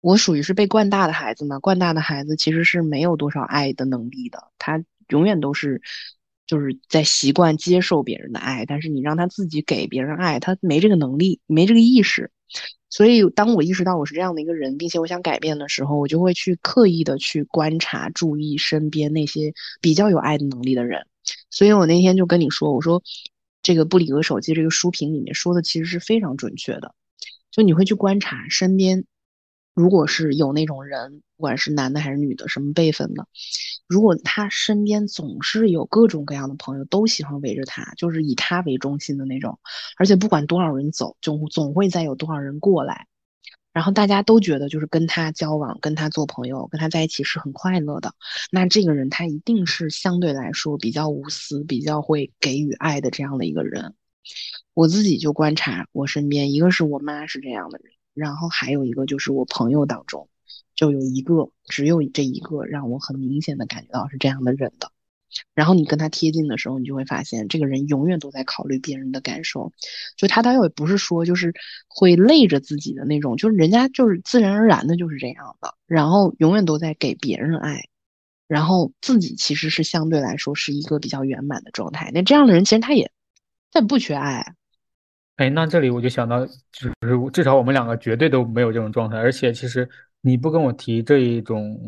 [0.00, 5.82] 我属于是被惯大的孩子嘛，惯大的孩子其实是没有多少爱的能力的，他永远都是
[6.46, 12.30] 就是在习惯接受别人的爱，但是你让他自己给别人爱，他没这个能力，没这个意识。
[12.88, 21.06] 所以当我意识到我是这样的一个人，并且我想改变的时候，我就会去刻意的去观察、注意身边那些比较有爱的能力的人。
[21.50, 23.02] 所以我那天就跟你说，我说
[23.62, 26.94] 这个布里格手机这个书评里面说的其实是非常准确的，
[27.50, 29.04] 就你会去观察身边。
[29.76, 33.28] 如果是有那种人，不管是男的还是女的，什么辈分的，
[33.86, 39.58] 如果他身边总是有各种各样的朋友，都喜欢围着他，就是以他为中心的那种，
[39.98, 43.06] 而且不管多少人走，总总会再有多少人过来，
[43.74, 48.14] 然后大家都觉得就是跟他交往、跟他做朋友、跟他在一起是很快乐的，
[48.50, 53.94] 那这个人他一定是相对来说比较无私、比较会给予爱的这样的一个人。
[54.72, 57.92] 我自己就观察我身边，一个是我妈是这样的人。
[58.16, 60.28] 然后还有一个就是我朋友当中，
[60.74, 64.90] 就有一个，只有这一个让我很明显的感觉到是这样的人的。
[65.54, 69.70] 然后你跟他贴近的时候，你就会发现这个人永远都在考虑别人的感受，
[70.16, 71.52] 就他倒也不是说就是
[71.88, 75.74] 会累着自己的那种，就是人家就是自然而然的就是这样的。
[75.86, 77.84] 然后永远都在给别人爱，
[78.48, 82.10] 然后自己其实是相对来说是一个比较圆满的状态。
[82.14, 83.10] 那这样的人其实他也
[83.72, 84.54] 他也不缺爱。
[85.36, 89.18] 哎，那这里我就想到，就是至少我们两个绝对都没有这种状态。
[89.18, 89.86] 而且，其实
[90.22, 91.78] 你不跟我提这一种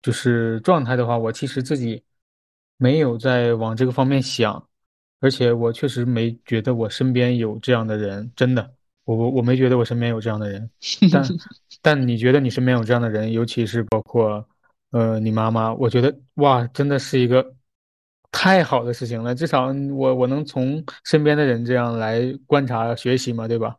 [0.00, 2.02] 就是状态的话，我其实自己
[2.78, 4.66] 没有在往这个方面想。
[5.20, 10.70] 而且，我确实没觉得我身边有这样的人，真的，我我我没觉得我身边有这样的人。
[11.12, 11.24] 但
[11.82, 14.44] 但你觉得你身边有这样的人，尤其是包括
[14.92, 17.54] 呃你妈妈，我觉得哇，真的是一个。
[18.32, 23.76] 太好的事情了，至少我我能从身边的人这样来观察学习嘛，对吧？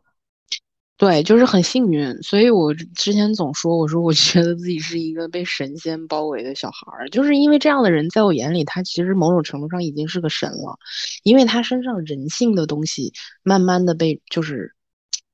[0.96, 10.78] 对，就是很幸运，所以我之前总说，我说我觉得自己是一个被神仙包围的小孩儿，就是因为这样的人在我眼里，他其实某种程度上已经是个神了，
[11.24, 13.12] 因为他身上人性的东西
[13.42, 14.72] 慢慢的被就是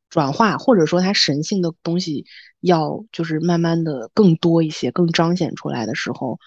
[0.09, 2.25] 转化，或者说他神性的东西
[2.61, 6.39] 要就是慢慢的更多一些，更彰显出来的时候。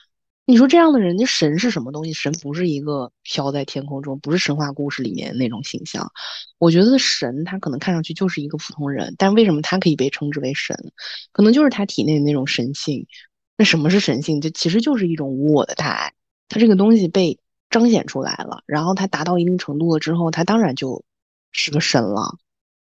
[0.45, 2.11] 你说这样的人，那神是什么东西？
[2.11, 6.11] 神不是一个飘在天空中，不是神话故事里面那种形象。
[6.57, 10.75] 我觉得神他可能看上去就是一个普通人，但为什么他可以被称之为神？
[11.31, 13.07] 可能就是他体内的那种神性。
[13.57, 14.41] 那什么是神性？
[14.41, 16.11] 这其实就是一种无我的大爱。
[16.49, 21.05] 他这个东西被彰显出来了，然后他达到一定程度了之后，他当然就
[21.53, 22.35] 是个神了。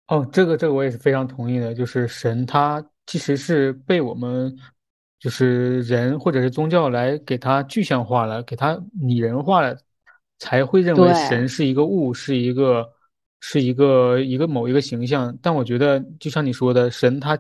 [0.09, 4.59] 哦，这个这个我也是非常同意的，就是神他其实是被我们。
[5.19, 9.75] 就是人或者是宗教来给它具象化了，给它拟人化了，
[10.39, 12.87] 才会认为神是一个物，是一个
[13.41, 15.37] 是一个一个某一个形象。
[15.41, 17.39] 但我觉得，就像你说的，神他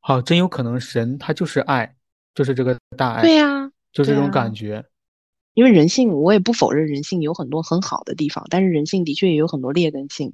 [0.00, 1.94] 好真有可能，神他就是爱，
[2.34, 3.22] 就是这个大爱。
[3.22, 4.82] 对呀，就这种感觉。
[5.52, 10.32] 因为人性，我也不否认人性有很多很好的地方，但是人性的确也有很多劣根性。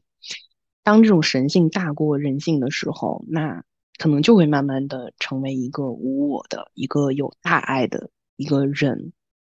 [0.85, 3.65] 当这种神性大过人性的时候，那。
[4.01, 9.13] 可能就会慢慢的成为一个无我的、一个有大爱的一个人。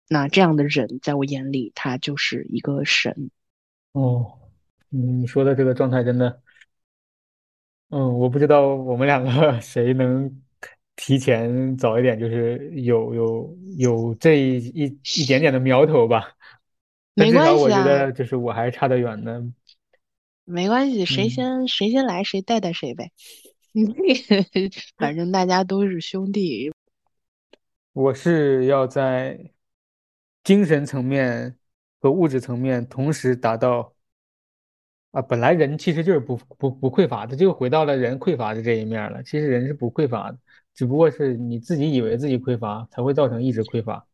[0.10, 3.32] 那这样的人，在我眼里，他就是一个神。
[3.94, 4.38] 哦，
[4.90, 6.42] 你说的这个状态真的，
[7.90, 10.42] 嗯，我不知道我们两个 谁能
[10.98, 14.84] 提前早一点，就是有有有这一一
[15.22, 16.34] 一点点的苗头吧。
[17.14, 19.42] 没关系啊，我觉得就是我还差得远呢。
[20.44, 23.14] 没关系，谁先谁先来，谁带带谁呗。
[24.98, 26.72] 反正大家都是兄弟。
[27.94, 29.52] 我是要在
[30.44, 31.56] 精神层面
[32.00, 33.94] 和物质层面同时达到
[35.12, 35.22] 啊！
[35.22, 39.22] 本来人其实就是不不不匮乏的，就回到了人匮乏的这一面了。
[39.24, 40.38] 其实人是不匮乏的，
[40.74, 44.06] 只不过是你自己以为自己匮乏，才会造成一直匮乏。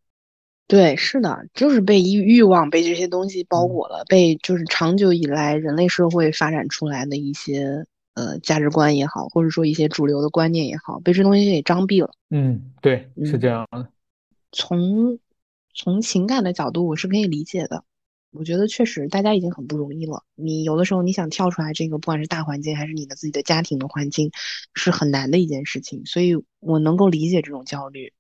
[0.67, 7.85] 对，是的，就是被欲欲望被这些东西包裹了，被就是长久以来人类社会发展出来的一些。
[8.19, 12.11] 呃，价值观也好，或者说一些主流的观念也好，被这东西给张闭了。
[12.29, 13.87] 嗯，对，是这样的。
[14.51, 15.19] 从
[15.73, 17.85] 从情感的角度，我是可以理解的。
[18.31, 20.25] 我觉得确实大家已经很不容易了。
[20.35, 24.31] 你有的时候你想跳出来，这个不管是大环境还是你的自己的家庭的环境，
[24.73, 26.05] 是很难的一件事情。
[26.05, 28.11] 所以我能够理解这种焦虑。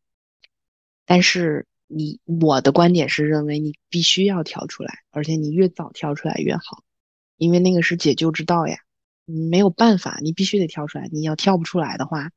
[1.05, 6.83] 但是你我的观点是认为你必须要跳出来，而且你越早跳出来越好，
[7.35, 8.77] 因为那个是解救之道呀。
[9.49, 11.07] 没有办法，你必须得跳出来。
[11.11, 12.31] 你要跳不出来的话，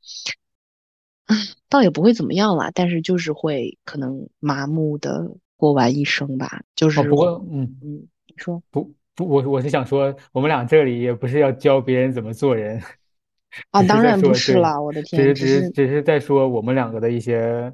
[1.69, 6.63] 倒也不会怎么样了，但是就是会可能麻木的过完一生吧。
[6.77, 12.81] 就是不过，嗯嗯，你说不不，我我是想说，我们俩这里也不是要教别人怎么做人
[13.71, 17.73] 啊，当然不是了，我的天，只是只是只是在说我们两个的一些。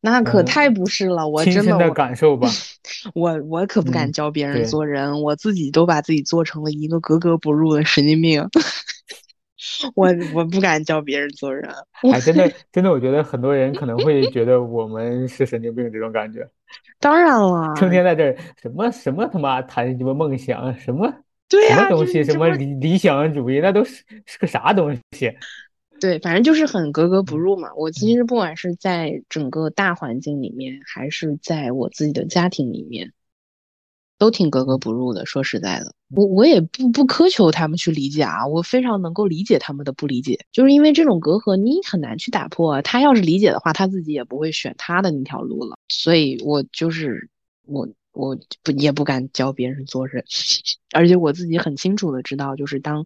[0.00, 2.48] 那可太不是了，我真的感受吧。
[3.14, 8.46] 我我可不敢教别人做人，我自己都把自己做成了一个格格不入的神经病。
[9.94, 11.68] 我我不敢教别人做人。
[12.12, 16.48] 哎，真的真的，我觉得很多人可能会觉得我们是神经病这种感觉。
[17.00, 21.12] 当然了，成天在这儿什么什么他妈谈什么梦想，什么
[21.48, 25.32] 对呀，什么东西，什么理理想主义，那都是是个啥东西？
[26.00, 27.74] 对，反正就是很格格不入嘛。
[27.74, 33.12] 我其实不管是在整个大环境里面，还是在我自己的家庭里面。
[34.18, 42.80] 都挺格格不入的，说实在的，我我也不不苛求他们去理解啊，我非常能够理解他们的不理解，就是因为这种隔阂你很难去打破啊。
[42.80, 45.76] 他要是理解的话，他自己也不会选他的那条路了。
[45.88, 47.28] 所以我就是
[47.66, 50.24] 我我不也不敢教别人做人，
[50.96, 53.04] 而且我自己很清楚的知道，就是当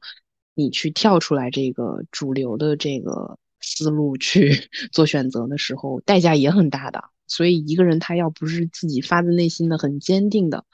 [0.54, 4.52] 你去跳出来这个主流的这个思路去
[4.92, 7.04] 做选择的时候，代价也很大的。
[7.26, 10.64] 所以一个人他要不是自己发自内心的很坚定的。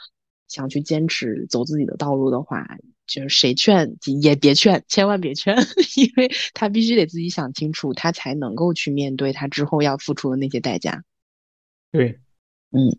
[0.48, 5.56] 想去坚持走自己的道路的话，就是谁劝也别劝，千万别劝，
[5.98, 11.02] 因为他必须得自己想清楚，他才能够去面对他之后要付出的那些代价。
[11.90, 12.20] 对，
[12.70, 12.96] 嗯，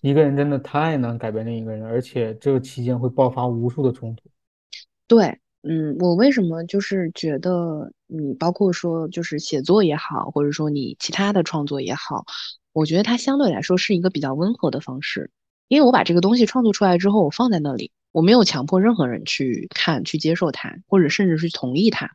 [0.00, 4.30] 一个人真的太难改变另一个人，而且这个期间会爆发无数的冲突。
[5.06, 12.24] 对，嗯，我为什么就是觉得你包括说就是写作也好，或者说你其他的创作也好，
[12.72, 15.30] 我觉得它相对来说是一个比较温和的方式。
[15.66, 22.12] 因为我把这个东西创作出来之后，我放在那里，我没有强迫任何人去看、去接受它，或者甚至是同意它，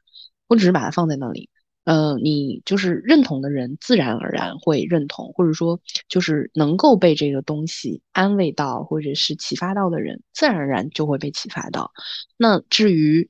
[0.47, 1.49] 我只是把它放在那里。
[1.83, 11.91] 呃，你就是认同的人，自然而然会认同，或者说就是能够被这个东西安慰到，或者是启发到的人，自然而然就会被启发到。
[12.37, 13.29] 那至于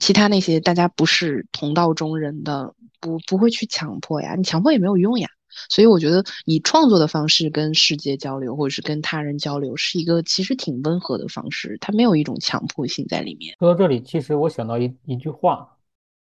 [0.00, 5.28] 其他那些大家不是同道中人的，不不会去强迫呀，你强迫也没有用呀。
[5.70, 13.56] 所以我觉得以创作的方式跟世界交流，或者是跟他人交流，是一个其实挺温和的方式，它没有一种强迫性在里面。
[13.58, 15.77] 说到这里，其实我想到一一句话，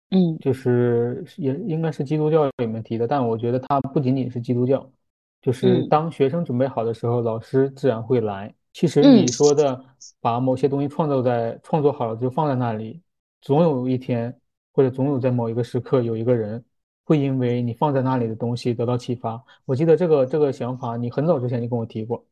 [0.10, 4.90] 嗯，就是也应该是基督教里面提的，但我觉得它不仅仅是基督教，
[5.42, 8.54] 就是当学生准备好的时候，老师自然会来。
[8.74, 9.84] 其实你说的
[10.20, 13.02] 把某些东西创造在创作好了就放在那里，
[13.42, 14.40] 总有一天
[14.74, 16.64] 或者总有在某一个时刻有一个人。
[17.04, 19.42] 会因为你放在那里的东西得到启发。
[19.64, 22.26] 我记得这个这个想法，你很早之前就跟我提过。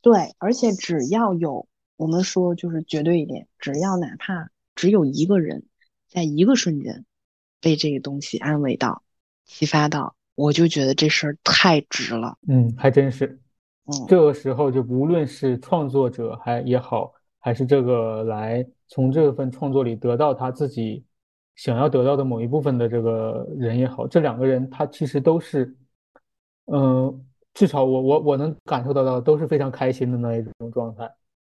[0.00, 5.64] 对，而且只要有我们说就是绝对一点，只要哪怕只有一个人
[6.14, 7.04] 在一个瞬间
[7.60, 9.02] 被这个东西安慰到、
[9.44, 12.38] 启发到，我就觉得这事儿太值了。
[12.48, 13.38] 嗯，还真是。
[13.84, 21.04] 嗯，这个时候就无论是创作者还也好，还是这个来从这份创作里得到他自己。
[21.56, 25.76] 想要得到的某一部分的这个人也好，这两个人他其实都是，
[26.64, 31.08] 嗯，至少我我我能感受得到都是非常开心的那一种状态。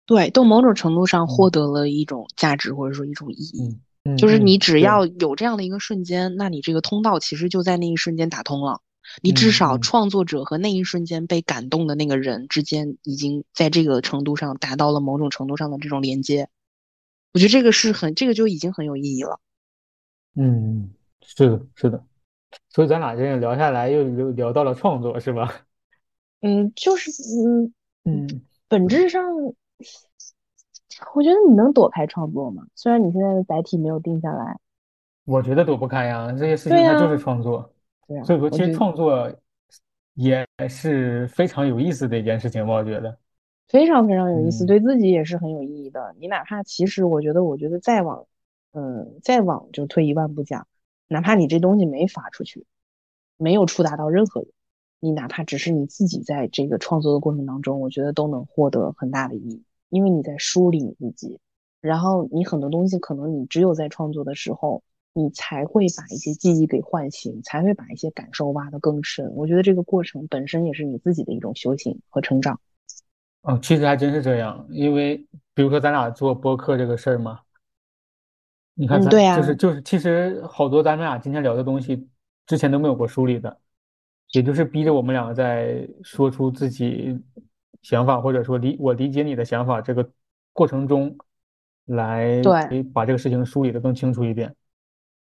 [0.06, 3.78] 对，都某种程度上获得了一种价值或者说一种意义。
[4.16, 8.80] 就是你只要有这样的一个瞬间，那你这个通道其实就在那一瞬间打通了。
[9.22, 16.48] 你至少创作者和那一瞬间被感动的那个人之间，已经在这个程度上达到了某种程度上的这种连接。
[17.32, 19.40] 我觉得这个是很，这个就已经很有意义了。
[20.36, 20.90] 嗯，
[21.22, 22.04] 是的，是的，
[22.68, 25.62] 所以咱俩这聊下来又聊聊到了创作，是吧？
[26.40, 27.10] 嗯，就是
[27.44, 27.74] 嗯
[28.04, 29.22] 嗯，本质上，
[31.14, 32.66] 我觉得你能躲开创作吗？
[32.74, 34.58] 虽然你现在的载体没有定下来，
[35.24, 37.72] 我觉得躲不开呀，这些事情它就是创作，
[38.06, 39.32] 对啊，所以说其实创作
[40.14, 43.18] 也是非常有意思的一件事情吧，我觉得
[43.68, 46.14] 非常非常有意思，对自己也是很有意义的。
[46.18, 48.26] 你哪怕其实，我觉得，我觉得再往。
[48.72, 50.68] 嗯，再往就退一万步讲，
[51.08, 52.66] 哪怕你这东西没发出去，
[53.36, 54.50] 没有触达到任何人，
[55.00, 61.38] 你哪怕只是你自己在这个创作的过程当中，我觉得都能获得很大的意义，因为你在梳理你自己，
[61.80, 64.82] 然后你很多东西可能你只有在创作的时候，
[65.12, 69.30] 你才会把一些记忆给唤醒，才会把一些感受挖得更深。
[69.34, 72.58] 我觉得这个过程本身也是你自己的一种修行和成长。
[73.42, 75.16] 哦，其实还真是这样，因为
[75.54, 77.40] 比如说咱俩做播客这个事儿嘛。
[78.74, 82.08] 你看，咱就是就是，其实好多咱们俩今天聊的东西，
[82.46, 83.58] 之前都没有过梳理的，
[84.32, 87.18] 也就是逼着我们两个在说出自己
[87.82, 90.10] 想法，或者说理我理解你的想法这个
[90.52, 91.16] 过程中，
[91.84, 94.54] 来对把这个事情梳理的更清楚一点。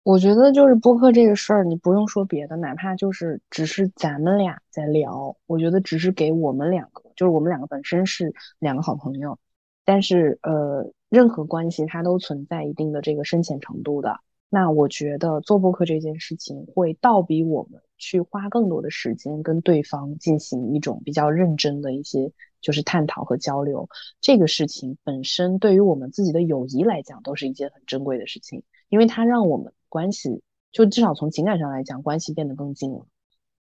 [0.04, 9.38] 我觉得就是播客这个事儿，你不用说别的，哪怕就是只是咱们俩在聊，我觉得只是给我们两个，就是我们两个本身是两个好朋友，
[9.84, 10.92] 但是呃。
[11.08, 14.20] 任何关系它都存在一定的这个深浅程度的。
[14.50, 22.32] 那我觉得做播客这件事情会倒逼我们去花更多的时间跟对方进行一种比较认真的一些
[22.62, 23.90] 就是探讨和交流。
[24.22, 30.42] 这个事情本身对于我们自己的友谊来讲都是一件很珍贵的事情，因为它让我们关系，
[30.72, 33.06] 就至少从情感上来讲，关系变得更近了。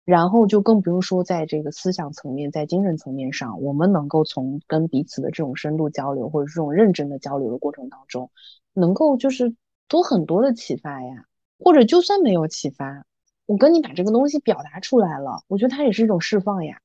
[0.05, 8.29] 然后就更不用说在这个思想层面，在精神层面上，我们能够从跟彼此的这种深度交流，或者这种认真的交流的过程当中，
[8.73, 9.55] 能够就是
[9.87, 11.25] 多很多的启发呀。
[11.59, 13.05] 或者就算没有启发，
[13.45, 16.79] 我跟你把这个东西表达出来了，我觉得它也是一种释放呀。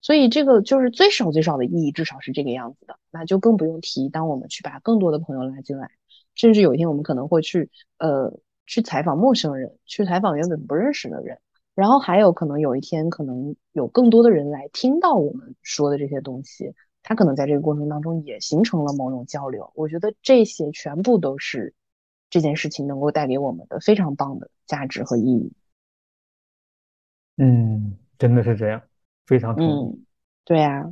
[0.00, 2.98] 所以这个就是最少最少的意义，至少是这个样子的。
[3.10, 5.90] 那就更不用提，当我们去把更多的朋友拉进来，
[6.34, 8.32] 甚至有一天我们可能会去呃
[8.66, 11.38] 去采访陌生人，去采访原本不认识的人。
[11.74, 16.72] 然后还有可能有一天，可能有更多的人来听到我们说的这些东西，
[17.02, 19.72] 他可能在这个过程当中也形成了某种交流。
[19.74, 21.74] 我觉得这些全部都是
[22.30, 25.52] 这件事情能够带给我们的非常棒的价值和意义。
[27.36, 28.82] 嗯，真的是这样，
[29.26, 29.68] 非常同意。
[29.68, 30.06] 嗯，
[30.44, 30.90] 对呀，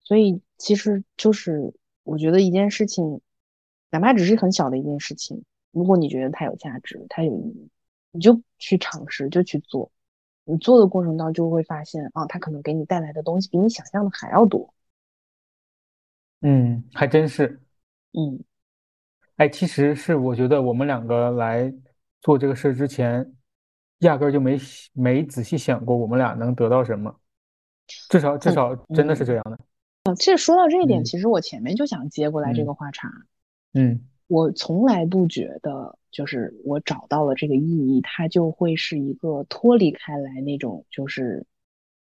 [0.00, 3.20] 所以其实就是我觉得一件事情，
[3.90, 7.70] 哪怕只是很小的一件事情，如果你觉得它有价值，它有意义。
[8.12, 9.88] 你就去尝试，就去做。
[10.42, 14.74] 你做的过程当中，就会发现啊，它可能给你带来的东西比你想象的还要多。
[16.40, 17.60] 嗯，还真是。
[18.12, 18.42] 嗯，
[19.36, 21.72] 哎，其实是我觉得我们两个来
[22.20, 23.32] 做这个事之前，
[24.00, 24.58] 压根儿就没
[24.92, 27.14] 没仔细想过我们俩能得到什么。
[28.08, 29.58] 至少至少真的是这样的。
[30.04, 33.08] 嗯，其实说到这一点，其实我前面就想接过来这个话茬。
[33.72, 34.00] 嗯。
[34.28, 41.44] 我从来不觉得，就是我找到了这个意义，它就会是一个脱离开来那种就是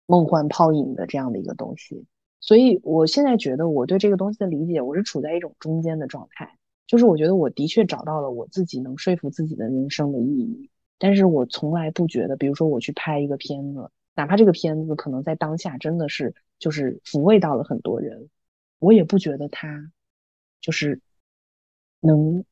[0.05, 2.05] 梦幻泡影的这样的一个东西。
[2.39, 10.68] 所以我现在觉得我对这个东西的理解，我是处在一种中间的状态，就是我觉得我的确找到了我自己能说服自己的人生的意义。
[11.03, 18.29] 但是我从来不觉得，比如说我去拍一个片子，哪怕这个片子可能在当下真的是就是抚慰到了很多人，
[18.79, 19.91] 我也不觉得它
[20.61, 21.01] 就是。
[22.05, 22.45] 能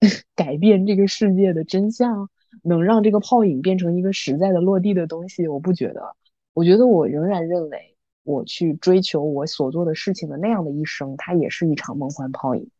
[0.34, 2.30] 改变这个世界的真相，
[2.62, 6.16] 能让这个泡影变成一个实在的落地的东西，我不觉得。
[6.54, 12.70] 我觉得我仍然认为，我去追求我所做的事情的那样的一生，它也是一场梦幻泡影。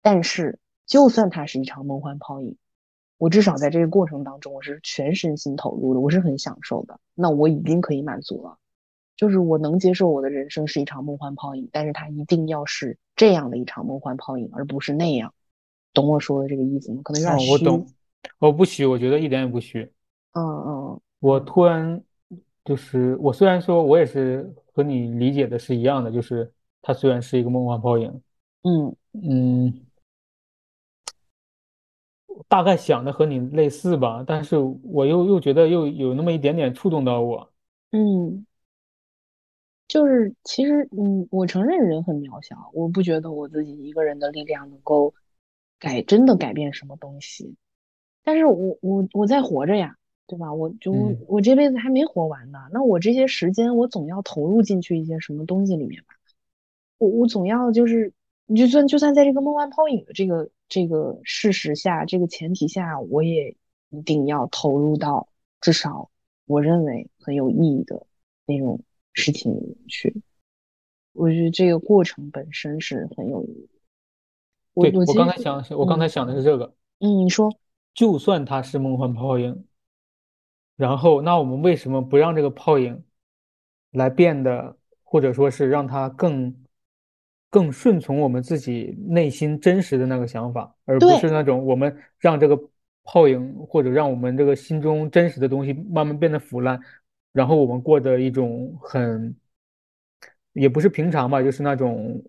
[0.00, 2.56] 但是，就算它是一场梦幻泡影，
[3.20, 6.98] 我至少在这个过程当中，我是全身心投入的，我是很享受的。
[7.14, 8.56] 那我已经可以满足了，
[9.14, 15.34] 就是我能接受我的人生是一场梦幻泡影，但是它一定要是这样的一场梦幻泡影，而不是那样。
[15.92, 17.02] 懂我说的这个意思吗？
[17.04, 17.52] 可能有点虚。
[17.52, 17.86] 我懂，
[18.38, 19.82] 我不虚，我觉得一点也不虚。
[20.32, 21.00] 嗯嗯。
[21.18, 22.02] 我突然
[22.64, 26.50] 就是，我虽然说我也是和你理解的是一样的，就是
[26.80, 28.22] 它虽然是一个梦幻泡影，
[28.62, 29.86] 嗯嗯，
[32.50, 37.50] 大概想的和你类似吧，但是我又又觉得又有那么一点点触动到我。
[37.92, 38.44] 嗯，
[39.88, 45.14] 就是其实，嗯，我承认人很渺小，我不觉得我自己一个人的力量能够。
[45.82, 47.54] 改真的改变什么东西？
[48.22, 49.96] 但是我我我在活着呀，
[50.26, 50.52] 对吧？
[50.52, 50.92] 我就
[51.26, 56.14] 我这辈子还没活完呢，那我这些时间我总要投入进去一些什么东西里面吧？
[56.98, 58.12] 我我总要就是，
[58.44, 63.54] 你就算就算在这个梦幻泡影的这个这个事实下，这个前提下，我也
[63.90, 65.28] 一定要投入到
[65.60, 66.10] 至少
[66.46, 68.06] 我认为很有意义的
[68.46, 70.22] 那种事情里面去。
[71.12, 73.68] 我觉得这个过程本身是很有意义。
[74.74, 76.72] 对我刚才想，我刚才想的是这个。
[77.00, 77.52] 嗯，你说，
[77.92, 79.64] 就算它是梦幻泡影，
[80.76, 83.04] 然后那我们为什么不让这个泡影
[83.90, 86.54] 来变得，或者说是让它更
[87.50, 92.58] 更顺从我们自己内心真实的那个想法，而不是那种我们让这个
[93.02, 96.80] 泡影或者让我们这个心中真实的东西慢慢变得腐烂，
[97.32, 99.36] 然后我们过的一种很
[100.52, 102.24] 也不是平常吧，就是那种。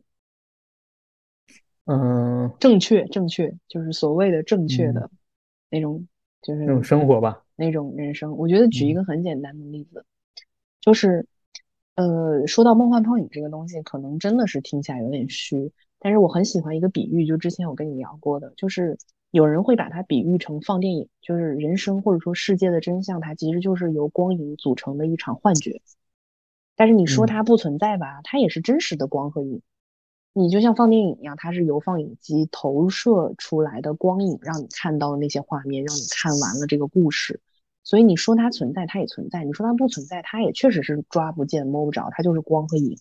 [1.85, 5.09] 嗯，正确，正确，就是所谓的正确的
[5.69, 6.07] 那种，
[6.41, 8.37] 就是那种生活吧，那种人生。
[8.37, 10.05] 我觉得举一个很简单的例子，
[10.79, 11.25] 就是，
[12.01, 18.97] 呃，说到梦幻泡影这个东西，可能真的是听起来有点虚，但是我很喜欢一个比喻，就之前我跟你聊过的，就是
[19.29, 25.81] 有人会把它比喻成放电影，就是人生或者说世界的真相，它其实就是由光影组成的一场幻觉。
[26.75, 29.61] 但是你说它不存在吧，它也是真实的光和影。
[30.33, 37.39] 你就像放电影一样，它是由放映机投射出来的光影，让你看到那些画面，让你看完了这个故事。
[37.91, 42.97] 所以你说它存在，它也存在；你说它不存在，它也确实是抓不见、摸不着，它就是光和影。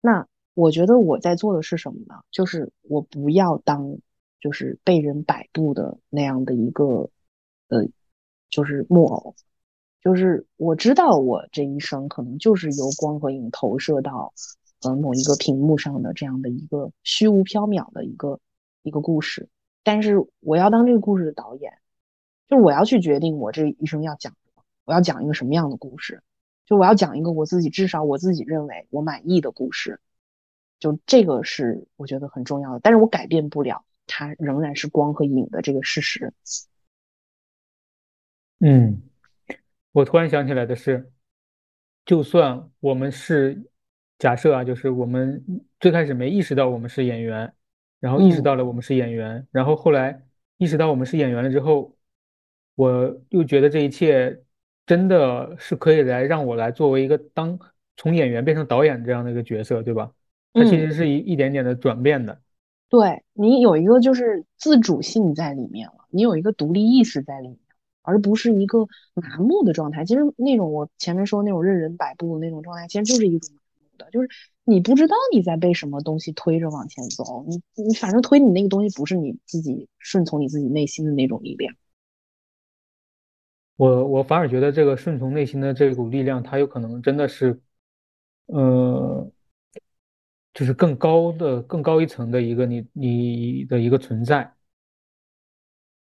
[0.00, 2.16] 那我觉得我在做的是什么呢？
[2.32, 3.98] 就是我不要当
[4.40, 7.08] 就是被人摆布的那样的一个
[7.68, 7.86] 呃，
[8.50, 9.36] 就是木偶。
[10.02, 14.34] 就是我知道我这一生可能就是由光和影投射到。
[14.82, 18.40] 呃，某一个屏幕上的这样的一个虚无缥缈的一个
[18.82, 19.48] 一个故事，
[19.84, 21.72] 但是我要当这个故事的导演，
[22.48, 26.22] 就是我要去决定我这一生要讲什么，我要讲一个什么样的故事，
[26.64, 30.00] 就我要讲一个我自己至少我自己认为我满意的故事，
[30.78, 36.32] 就这个是我觉得很重要的，但是我改变不了它仍然是光和影的这个事实。
[38.60, 39.02] 嗯，
[39.92, 41.10] 我突然想起来的是，
[42.04, 43.60] 就算我们是
[44.18, 45.44] 假设啊，就是我们
[45.80, 47.52] 最开始没意识到我们是演员，
[47.98, 50.22] 然后意识到了我们是演员，然后后来
[50.58, 51.95] 意识到我们是演员了之后，
[52.76, 54.40] 我又觉得这一切
[54.86, 57.58] 真的是可以来让我来作为一个当
[57.96, 60.12] 从演员变成导演这样的一个角色，对吧？
[60.52, 62.40] 它其实是一一点点的转变的。
[62.88, 67.58] 对你有一个就是自主性在里面了，你有一个独立意识在里面。
[68.08, 70.04] 而不是一个麻木的状态。
[70.04, 74.28] 其实那种我前面说那种任人摆布的那种状态，其实就是一种麻木的，就是
[74.62, 77.44] 你不知道你在被什么东西推着往前走。
[77.48, 81.74] 你你反正推你那个东西不是你自己顺从你自己内心的那种力量。
[83.76, 87.60] 我我反而觉得这个顺从内心的这股力量，它有可能真的是，
[88.46, 89.30] 呃，
[90.54, 94.52] 就是更高的、更高一层的一个你你的一个存在。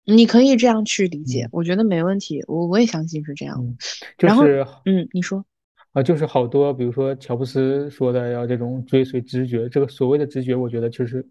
[0.07, 3.59] 你可以这样去理解，我觉得没问题，我我也相信是这样。
[3.59, 3.77] 嗯、
[4.19, 5.45] 就是，嗯，你说
[5.93, 11.27] 啊，就是好多，比如说乔布斯说的要这种追随直觉，这个所谓的直觉，我觉得其实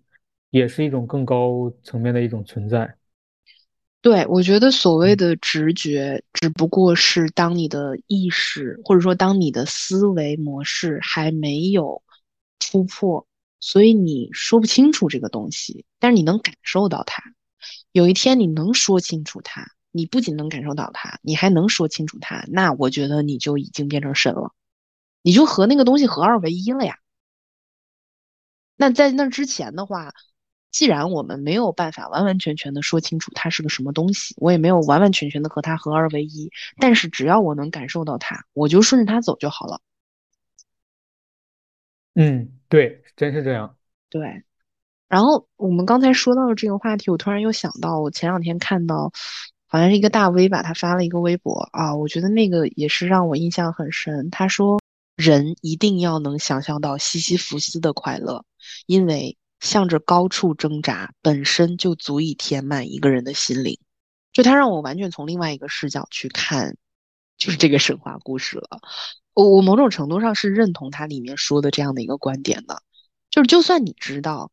[0.50, 2.96] 也是一种更高层面的一种存在。
[4.04, 12.04] 对，我觉得所谓的直觉，只不过是当你的意识或者说当你的思维模式还没有
[12.60, 13.26] 突破，
[13.62, 17.24] 所以你说不清楚这个东西，但是你能感受到它。
[17.94, 24.52] 有一天你能说清楚它，你不仅能感受到它，你还能说清楚它，那我觉得你就已经变成神了，
[25.22, 26.98] 你就和那个东西合二为一了呀。
[28.76, 30.14] 那在那之前的话，
[30.74, 39.80] 既然我们没有办法完完全全的说清楚它是个什么东西，我也没有完完全全的和它合二为一，但是只要我能感受到它，我就顺着它走就好了。
[42.16, 43.78] 嗯，对，真是这样。
[44.10, 44.44] 对。
[45.08, 49.12] 然后我们刚才说到了这个话题，我突然又想到，我前两天看到，
[49.68, 54.32] 好像是一个大 V 吧，他发了一个微博啊，我觉得那个也是让我印象很深。
[54.32, 54.82] 他说，
[55.16, 58.44] 人一定要能想象到西西弗斯的快乐，
[58.88, 63.80] 因为向着高处挣扎本身就足以填满一个人的心灵。
[64.32, 66.78] 就他让我完全从另外一个视角去看，
[67.40, 68.80] 就是这个神话故事了。
[69.34, 72.84] 我我某种程度上是认同他里面说的这样的一个观点的，
[73.32, 74.52] 就是就算你知道。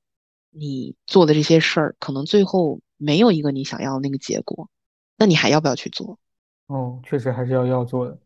[0.53, 4.69] 你做的这些事儿，可能最后没有一个你想要的那个结果，
[5.17, 6.19] 那你还要不要去做？
[6.67, 8.19] 哦，确实还是要要做的。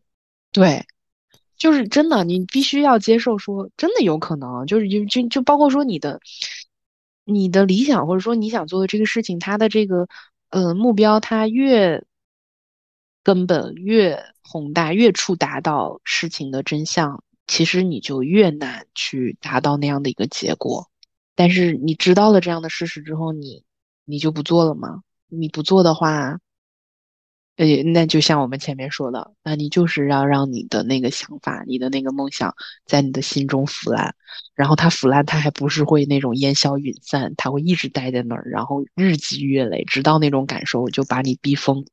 [0.51, 0.83] 对，
[1.55, 6.19] 就是真的，你必须要接受，说真的有可能，就是就就就包括说你的
[7.25, 10.07] 你的理想，或者说你想做的这个事情，它的这个
[10.49, 12.05] 呃目标，它越
[13.23, 20.89] 根本越宏大，越触达到事情的真相，其实你就越难去达到那样的一个结果。
[21.33, 23.63] 但是你知道了这样的事实之后，你
[24.05, 25.01] 你就不做了吗？
[25.27, 26.39] 你不做的话，
[27.57, 32.53] 呃，那就像我们前面说的，那你就是要让你的那个想法、你的那个梦想
[32.85, 34.13] 在你的心中腐烂，
[34.55, 41.85] 然后它腐烂，它还不是会那种烟消云散，它会一直待在那儿，然后日积月累，直到那种感受就把你逼疯，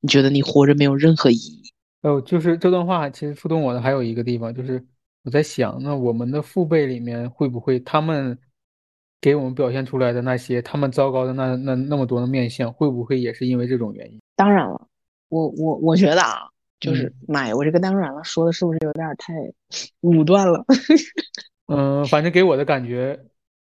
[0.00, 1.70] 你觉得你活着没有任何意义。
[2.02, 4.82] 哦，就是这段话其实触动我的还有一个地方，就是
[5.24, 8.38] 我在想，那我们的父辈里面会不会他们？
[9.22, 14.18] 给我们表现出来的那些他们糟糕的那那那么多的面相，会不会也是因为这种原因？
[14.34, 14.88] 当然了，
[15.30, 16.42] 我我我觉得啊，
[16.78, 19.32] 就是妈呀，我这个当然了说的是不是有点太
[20.02, 20.62] 武断了？
[21.72, 23.18] 嗯，反正给我的感觉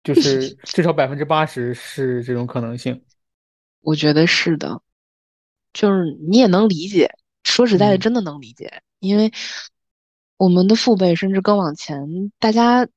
[0.03, 3.03] 就 是至少百分之八十是这种可能性。
[3.81, 4.79] 我觉得是的，
[5.73, 7.09] 就是你也能理解，
[7.43, 9.31] 说实在的，真的能理解，因为
[10.37, 12.87] 我们的父辈甚至更往前，大家。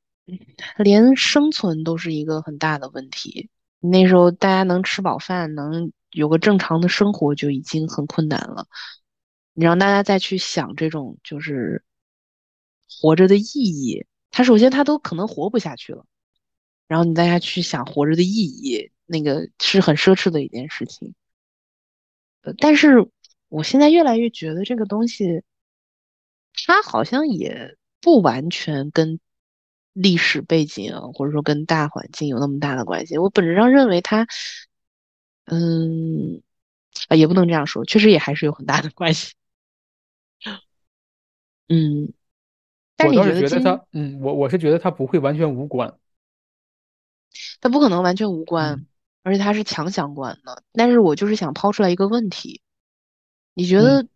[0.77, 3.49] 连生存都是一个很大的问题。
[3.81, 8.67] 那时候大家能吃饱饭，能有个正常的生活就已经很困难了。
[9.53, 11.85] 你让大家再去想这种就是
[12.89, 16.05] 活着的意义，他首先他都可能活不下去了。
[16.87, 21.15] 然后你大家去想活着的意义，那个是很奢侈的一件事情。
[22.43, 23.09] 呃，但是
[23.49, 25.43] 我现在越来越觉得这个东西，
[26.67, 29.21] 它好像也不完全跟。
[29.95, 34.29] 历史背景或者说跟大环境有那么大的关系，我本质上认为它，
[35.51, 36.43] 嗯，
[37.09, 39.35] 啊，也不能这样说，确实也还是有很大的关系。
[41.69, 42.13] 嗯，
[42.97, 45.99] 但我倒是觉得它，嗯，我我是觉得他不会完全无关，
[47.61, 48.87] 他不可能完全无关，
[49.23, 50.63] 而且他是强相关的。
[50.73, 52.63] 但是我就是想抛出来一个问题，
[53.55, 54.07] 你觉得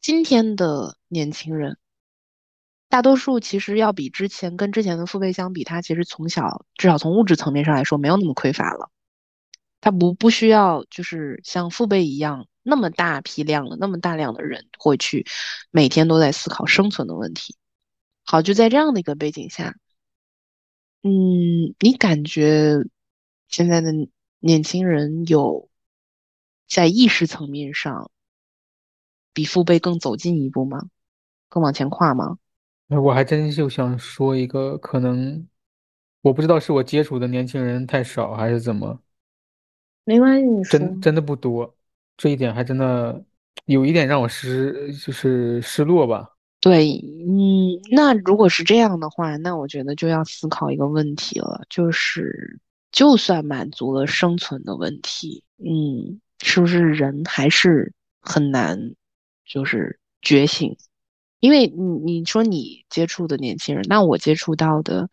[0.00, 1.76] 今天的年轻人，
[2.88, 8.90] 大多数其实要比之前跟之前的父辈相比，他其实从小至少从物质层面上来说没有那么匮乏了，
[9.82, 15.26] 他不不需要就是像父辈一样那么大批量的那么大量的人会去
[15.70, 17.56] 每天都在思考生存的问题。
[18.24, 19.76] 好，就在这样的一个背景下，
[21.02, 22.76] 嗯，你感觉
[23.48, 23.92] 现在的
[24.38, 25.68] 年轻人有
[26.68, 28.10] 在意识层面上
[29.32, 30.88] 比父辈更走近一步吗？
[31.48, 32.38] 更往前跨吗？
[32.86, 35.48] 那我还真就想说一个，可能
[36.20, 39.02] 我不知道是我接触的年轻人太少，还是怎么，
[40.04, 40.78] 没关系，你说。
[40.78, 41.74] 真真的不多，
[42.16, 43.24] 这一点还真的
[43.66, 46.28] 有一点让我失，就是失落吧。
[46.60, 52.60] 对，嗯，那如果是这样的话，那我觉得就要思考一个问题了，就是
[52.92, 58.94] 就算满足了生存的问题，嗯，是不是人还是很难，
[59.44, 60.76] 就是觉醒？
[61.40, 61.82] 因为你
[62.20, 65.10] 你说你接触的年轻人，那我接触到的，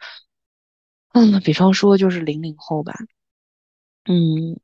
[1.14, 2.94] 嗯，比方说就是零零后吧，
[4.06, 4.60] 嗯，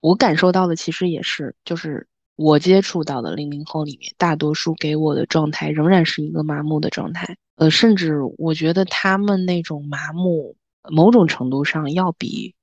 [0.00, 2.06] 我感受到的其实也是，就是。
[2.38, 7.38] 我接触到的零零后里面，大多数给我的状态仍然是一个麻木的状态。
[7.54, 10.54] 呃，甚至我觉得他们那种麻木，
[10.90, 12.54] 某种程度上要比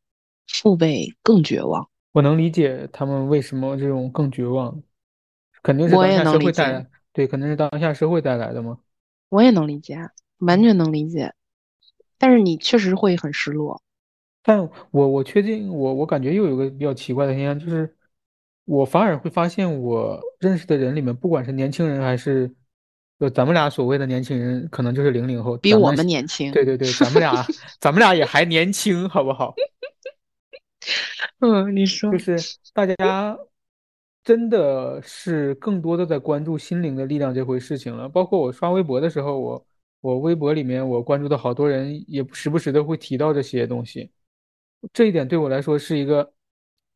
[0.47, 1.89] 父辈更绝望。
[2.11, 4.79] 我能理解他们为什么这种更绝望，
[5.63, 8.77] 肯定是当下社会带来，对，肯定是当下社会带来的吗？
[9.29, 9.97] 我也能理解，
[10.37, 11.33] 完全能理解。
[12.19, 13.81] 但是你确实会很失落。
[14.43, 14.59] 但
[14.91, 17.95] 我我确定，我我感觉又有个比较奇怪的现象，就是。
[18.65, 22.49] 我反而会发现，我认识的人里面，不管是年轻人还是，
[23.19, 26.49] 就咱们俩所谓的年轻人，可能就是零零后，比我们年轻。
[26.53, 27.45] 对对对，咱们俩，
[27.81, 29.53] 咱们俩也还年轻，好不好？
[31.39, 32.37] 嗯，你说，就是
[32.73, 33.37] 大家
[34.23, 38.07] 真的是更多的在关注心灵的力量这回事情了。
[38.07, 39.65] 包括我刷微博的时候，我
[39.99, 44.09] 我微博里面我关注的好多人，也时不时的会提到这些东西。
[44.91, 46.33] 这一点对我来说是一个。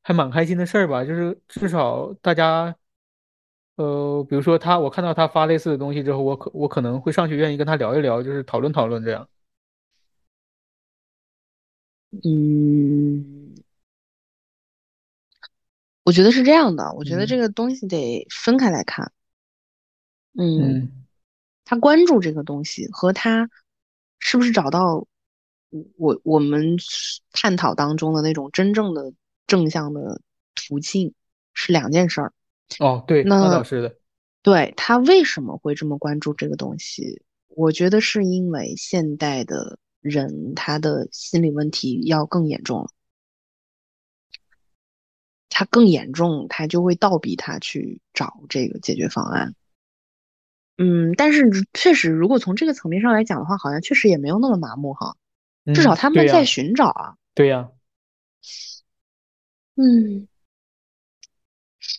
[0.03, 2.73] 还蛮开心的事儿吧，就是至少大家，
[3.75, 9.27] 呃，比如说他，我看到他发类似的东西之后，我可我可能会上去愿意跟他聊一聊，就是讨论讨论这样。
[12.23, 13.53] 嗯，
[16.05, 19.11] 我觉得是这样的，我觉得这个东西得分开来看。
[20.39, 21.05] 嗯，
[21.65, 23.49] 他关注这个东西和他
[24.19, 25.05] 是不是找到
[25.97, 26.77] 我我们
[27.31, 29.13] 探讨当中的那种真正的。
[29.47, 30.19] 正向的
[30.55, 31.13] 途径
[31.53, 32.33] 是两件事儿。
[32.79, 33.95] 哦，对，那倒是的。
[34.43, 37.21] 对他为什么会这么关注这个东西？
[37.47, 42.89] 我觉得是因为现代的人他的心理问题要更严重了，
[45.47, 49.55] 他更严重，他就会倒逼他去找这个解决方案。
[50.77, 55.15] 嗯，但是确实，如果从这个层面上来讲的话，好像确实也没有那么麻木哈。
[55.73, 57.15] 至少他们在寻找啊。
[57.33, 57.69] 对呀。
[59.75, 60.27] 嗯，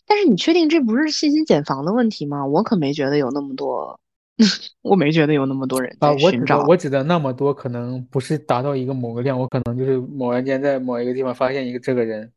[0.05, 2.45] 但是你确定这不是信息茧房的问题吗？
[2.45, 4.01] 我可没觉得有那么多，
[4.83, 6.65] 我没觉得有那么多人在寻找。
[6.65, 12.33] 我指的那么多，可能不是达到一个某个量，我可能就是某人间在某一个地方发现一个这个人，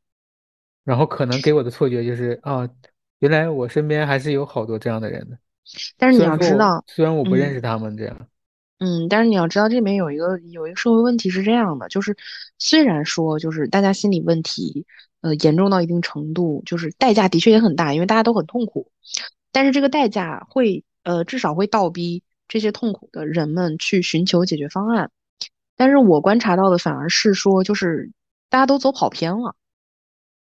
[0.83, 2.69] 然后可能给我的错觉就是啊，
[3.19, 5.37] 原来我身边还是有好多这样的人的。
[5.97, 8.15] 但是你要知道，虽然我不认识他们这样。
[8.19, 8.27] 嗯，
[8.83, 12.17] 嗯但是你要知道，这里面有一个有一个社会问题是这样的，就是
[12.57, 14.87] 虽然说就是大家心理问题，
[15.21, 18.91] 呃，严重到一定程度，就是代价的确也很大，因为大家都很痛苦，
[19.51, 25.11] 但是这个代价会呃至少会倒逼这些痛苦的人们去寻求解决方案。
[25.75, 28.11] 但是我观察到的反而是说，就是
[28.49, 29.55] 大家都走跑偏了，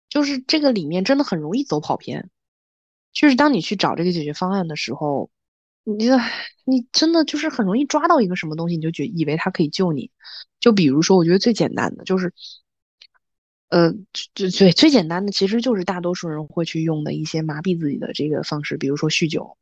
[0.08, 2.30] 就是这个里面真的很容易走跑偏，
[3.12, 5.28] 就是当你去找这个解决方案的时候。
[5.84, 6.06] 你
[6.64, 10.10] 你真的就是很容易抓到一个什么东西，你就觉以为它可以救你。
[10.60, 12.32] 就比如说，我觉得最简单的就是，
[13.68, 13.92] 呃，
[14.34, 19.56] 最最最简单的其实就是大多数人会去用的一些麻痹自己的这个方式，比如说酗酒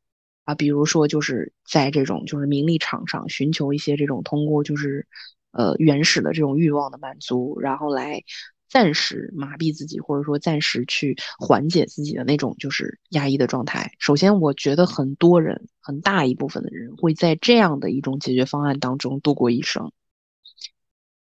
[0.45, 5.07] 啊，比如说就是在这种就是名利场上寻求一些这种通过就是
[5.53, 8.23] 呃原始的这种欲望的满足，然后来。
[8.69, 13.93] 暂时麻痹自己，或者说暂时去缓解自己的那种就是压抑的状态。
[13.99, 19.91] 首先，我觉得很多人，很大一部分的人会在这样的一种解决方案当中度过一生。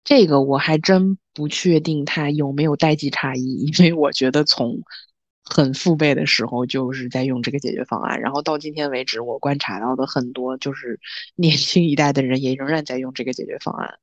[0.05, 4.80] 这个我还真不确定他有没有代际差异，因为我觉得从
[5.45, 10.99] 很父辈的时候就是在用这个解决方案，然后到今天为止，我观察到的很多就是
[11.36, 13.99] 年轻一代的人也仍然在用这个解决方案。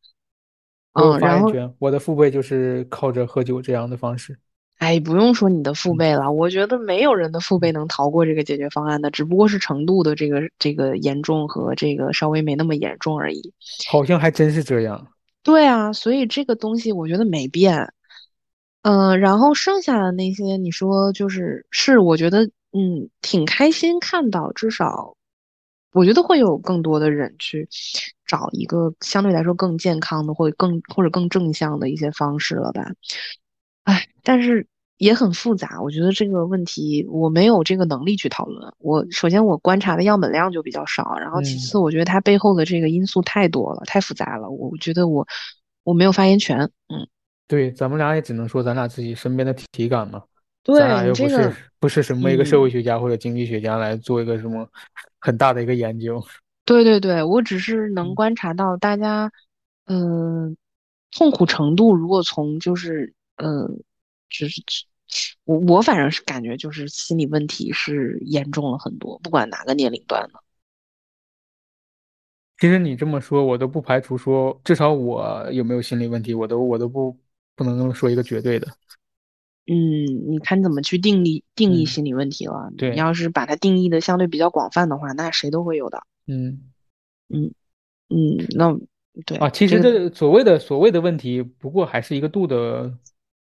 [0.97, 4.37] 嗯，然后我的父辈就是靠着喝酒这样的方式。
[4.79, 13.53] 哎，不用说你的父辈了，我觉得没有人的父辈能逃过这个解决方案的，只不过是程度的这个这个严重和这个稍微没那么严重而已。
[13.89, 15.07] 好像还真是这样。
[15.41, 17.91] 对啊，所以这个东西我觉得没变。
[18.83, 25.16] 嗯，然后剩下的那些，你说就是是，我觉得嗯挺开心看到，至少
[25.93, 27.67] 我觉得会有更多的人去
[28.25, 32.91] 找一个相对来说更健康的，或者更或者更正向的一些方式了吧。
[33.83, 34.67] 哎，但是
[34.97, 35.81] 也很复杂。
[35.81, 38.73] 我觉得这个问题我没有这个能力去讨论。
[38.79, 44.49] 我首先我观察的样本量就比较少，然后其次我觉得它背后的这个因素太多了，太复杂了。
[44.49, 45.25] 我觉得我
[45.83, 46.59] 我没有发言权。
[46.89, 47.07] 嗯，
[47.47, 50.21] 对，咱们俩也只能说咱俩自己身边的体感嘛。
[50.67, 54.69] 对，咱俩又不是不是什么一个社会学家或者经济学家来做一个什么
[55.19, 56.23] 很大的一个研究。
[56.63, 59.31] 对对对，我只是能观察到大家，
[59.85, 60.55] 嗯，
[61.11, 63.13] 痛苦程度如果从就是。
[63.39, 63.83] 嗯，
[64.31, 64.63] 就是
[65.43, 70.39] 我我反正是感觉就是心理问题是严重了很多，不管哪个年龄段的。
[72.57, 77.15] 其实你这么说，我都不排除说，至少我有没有心理问题，我都我都不
[77.55, 78.67] 不能说一个绝对的。
[79.67, 82.71] 嗯，你看怎么去定义定义心理问题了？
[82.77, 86.01] 对，你要是把它定义的相对比较广泛的话，那谁都会有的。
[86.25, 86.61] 嗯
[87.29, 87.53] 嗯
[88.09, 88.75] 嗯，那
[89.25, 92.97] 对啊，其实这所谓的所谓的问题，不过还是一个度的。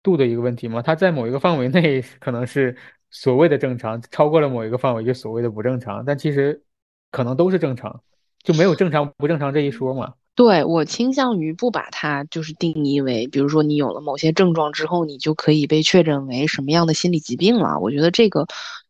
[0.05, 0.83] 度的一个问题嘛？
[0.83, 2.77] 它在某一个范围内可能是
[3.09, 6.05] 所谓的正常，超过了某一个范围就所谓的不正常。
[6.05, 6.61] 但其实
[7.09, 8.03] 可能都是正常，
[8.43, 10.13] 就没有正常不正常这一说嘛？
[10.35, 17.79] 对我倾向于不把它就是定义为，比如说你有了某些症状之后，你就可以被确诊为什么样的心理疾病了。
[17.79, 18.45] 我觉得这个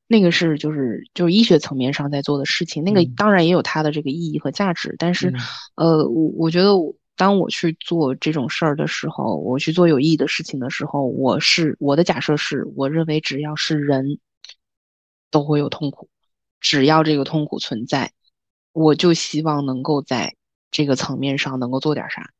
[0.07, 4.95] 那个是就是就是医学层面上在做的事情，那个当然也有它的这个意义和价值。
[4.99, 5.33] 但是
[5.75, 6.93] 呃，我我觉得我。
[7.17, 14.19] 当我去做这种事儿的时候，我去做有意义的事情的时候，我是我的假设是，我认为只要是人，
[15.31, 16.09] 都会有痛苦，
[16.59, 18.11] 只要这个痛苦存在，
[18.73, 20.35] 我就希望能够在
[20.71, 22.31] 这个层面上能够做点啥，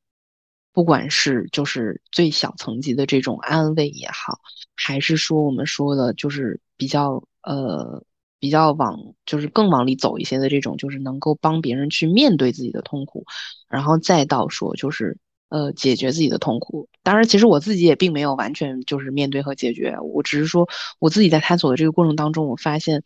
[0.74, 4.40] 不管是就是最小层级的这种安慰也好，
[4.76, 8.04] 还是说我们说的就是比较呃。
[8.38, 13.26] 比较往就是更往里走一些的这种，就是能够帮别人去面对自己的痛苦，
[13.68, 15.18] 然后再到说就是
[15.50, 16.88] 呃解决自己的痛苦。
[17.02, 20.70] 当然，其实我自己也并没有完全就是面对和解决，我只是说
[21.00, 23.02] 我自己在探索的这个过程当中，我发现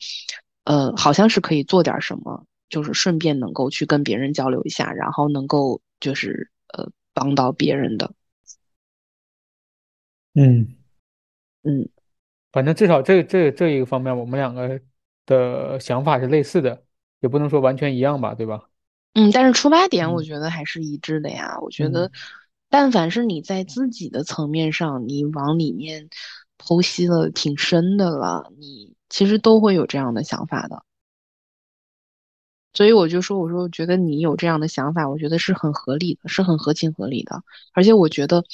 [0.65, 8.13] 呃好像是可以做点什么，就是顺便能够去跟别人交流一下，然后能够就是呃帮到别人的。
[10.35, 10.75] 嗯
[11.63, 11.89] 嗯，
[12.51, 14.79] 反正至少这这这一个方面，我们两个。
[15.25, 16.83] 的想法是类似的，
[17.19, 18.67] 也不能说完全一样吧，对吧？
[19.13, 21.59] 嗯，但是出发点我觉得还是一致的呀。
[21.61, 22.11] 我觉得，
[22.67, 26.09] 但凡是你在自己的层面上，你往里面
[26.57, 30.83] 剖析了挺深的了，你其实都会有这样的想法的。
[32.79, 37.43] 所以我就说，我说我觉得你有这样的想法，我觉得是很合理的，是很合情合理的。
[37.73, 38.45] 而且我觉得，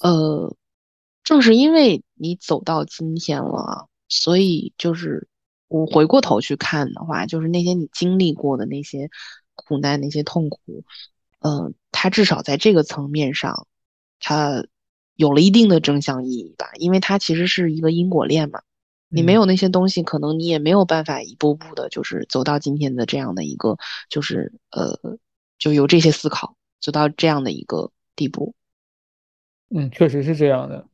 [0.00, 0.56] 呃，
[1.22, 5.28] 正是因为你走到今天了，所以就是。
[5.68, 9.10] 我回过头去看的话，就是那些你经历过的那些
[9.54, 10.58] 苦难、那些痛苦，
[11.40, 13.66] 嗯，它至少在这个层面上，
[14.20, 14.64] 它
[15.16, 18.62] 有了一定的正向意义吧，因为它其实是一个因果链嘛。
[19.08, 23.76] 你没有那些东西，可能你也没有办法一步步的，就是走到今天的这样的一个，
[24.08, 24.98] 就是呃，
[25.58, 28.54] 就有这些思考，走到这样的一个地步。
[29.70, 30.86] 嗯，确实是这样的。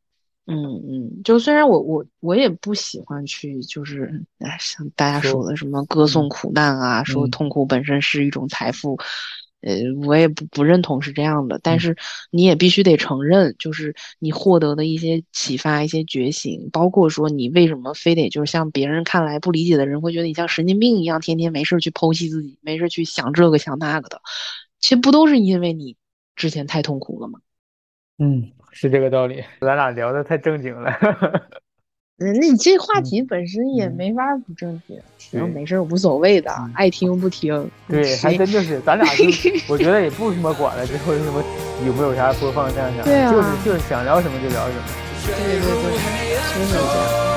[0.45, 8.99] 嗯嗯，就虽然我我我也不喜欢去，就是哎，像大家说的什么歌颂苦难啊，说痛苦本身是一种财富，
[9.63, 11.59] 呃，我也不不认同是这样的。
[11.63, 11.97] 但是
[12.31, 24.21] 你也必须得承认，就是你获得的一些启发、一些觉醒，包括说你为什么非得就是像别人看来不理解的人会觉得你像神经病一样，天天没事去剖析自己，没事去想这个想那个的，
[24.81, 25.97] 其实不都是因为你
[26.37, 27.41] 之前太痛苦了吗？
[28.19, 28.53] 嗯。
[28.75, 30.91] 是这个道理，咱俩聊的太正经了。
[32.23, 37.69] 嗯，那你这话题本身也没法不正经，行，没事无所谓的，爱听不听。
[37.89, 39.25] 对，还真就是，咱俩就
[39.69, 41.43] 我觉得也不什么管了，之后什么
[41.85, 44.83] 有没有啥播放量啥，就是就是想聊什么就聊什么。
[45.27, 45.83] 对对对，
[46.55, 47.32] 就是这样。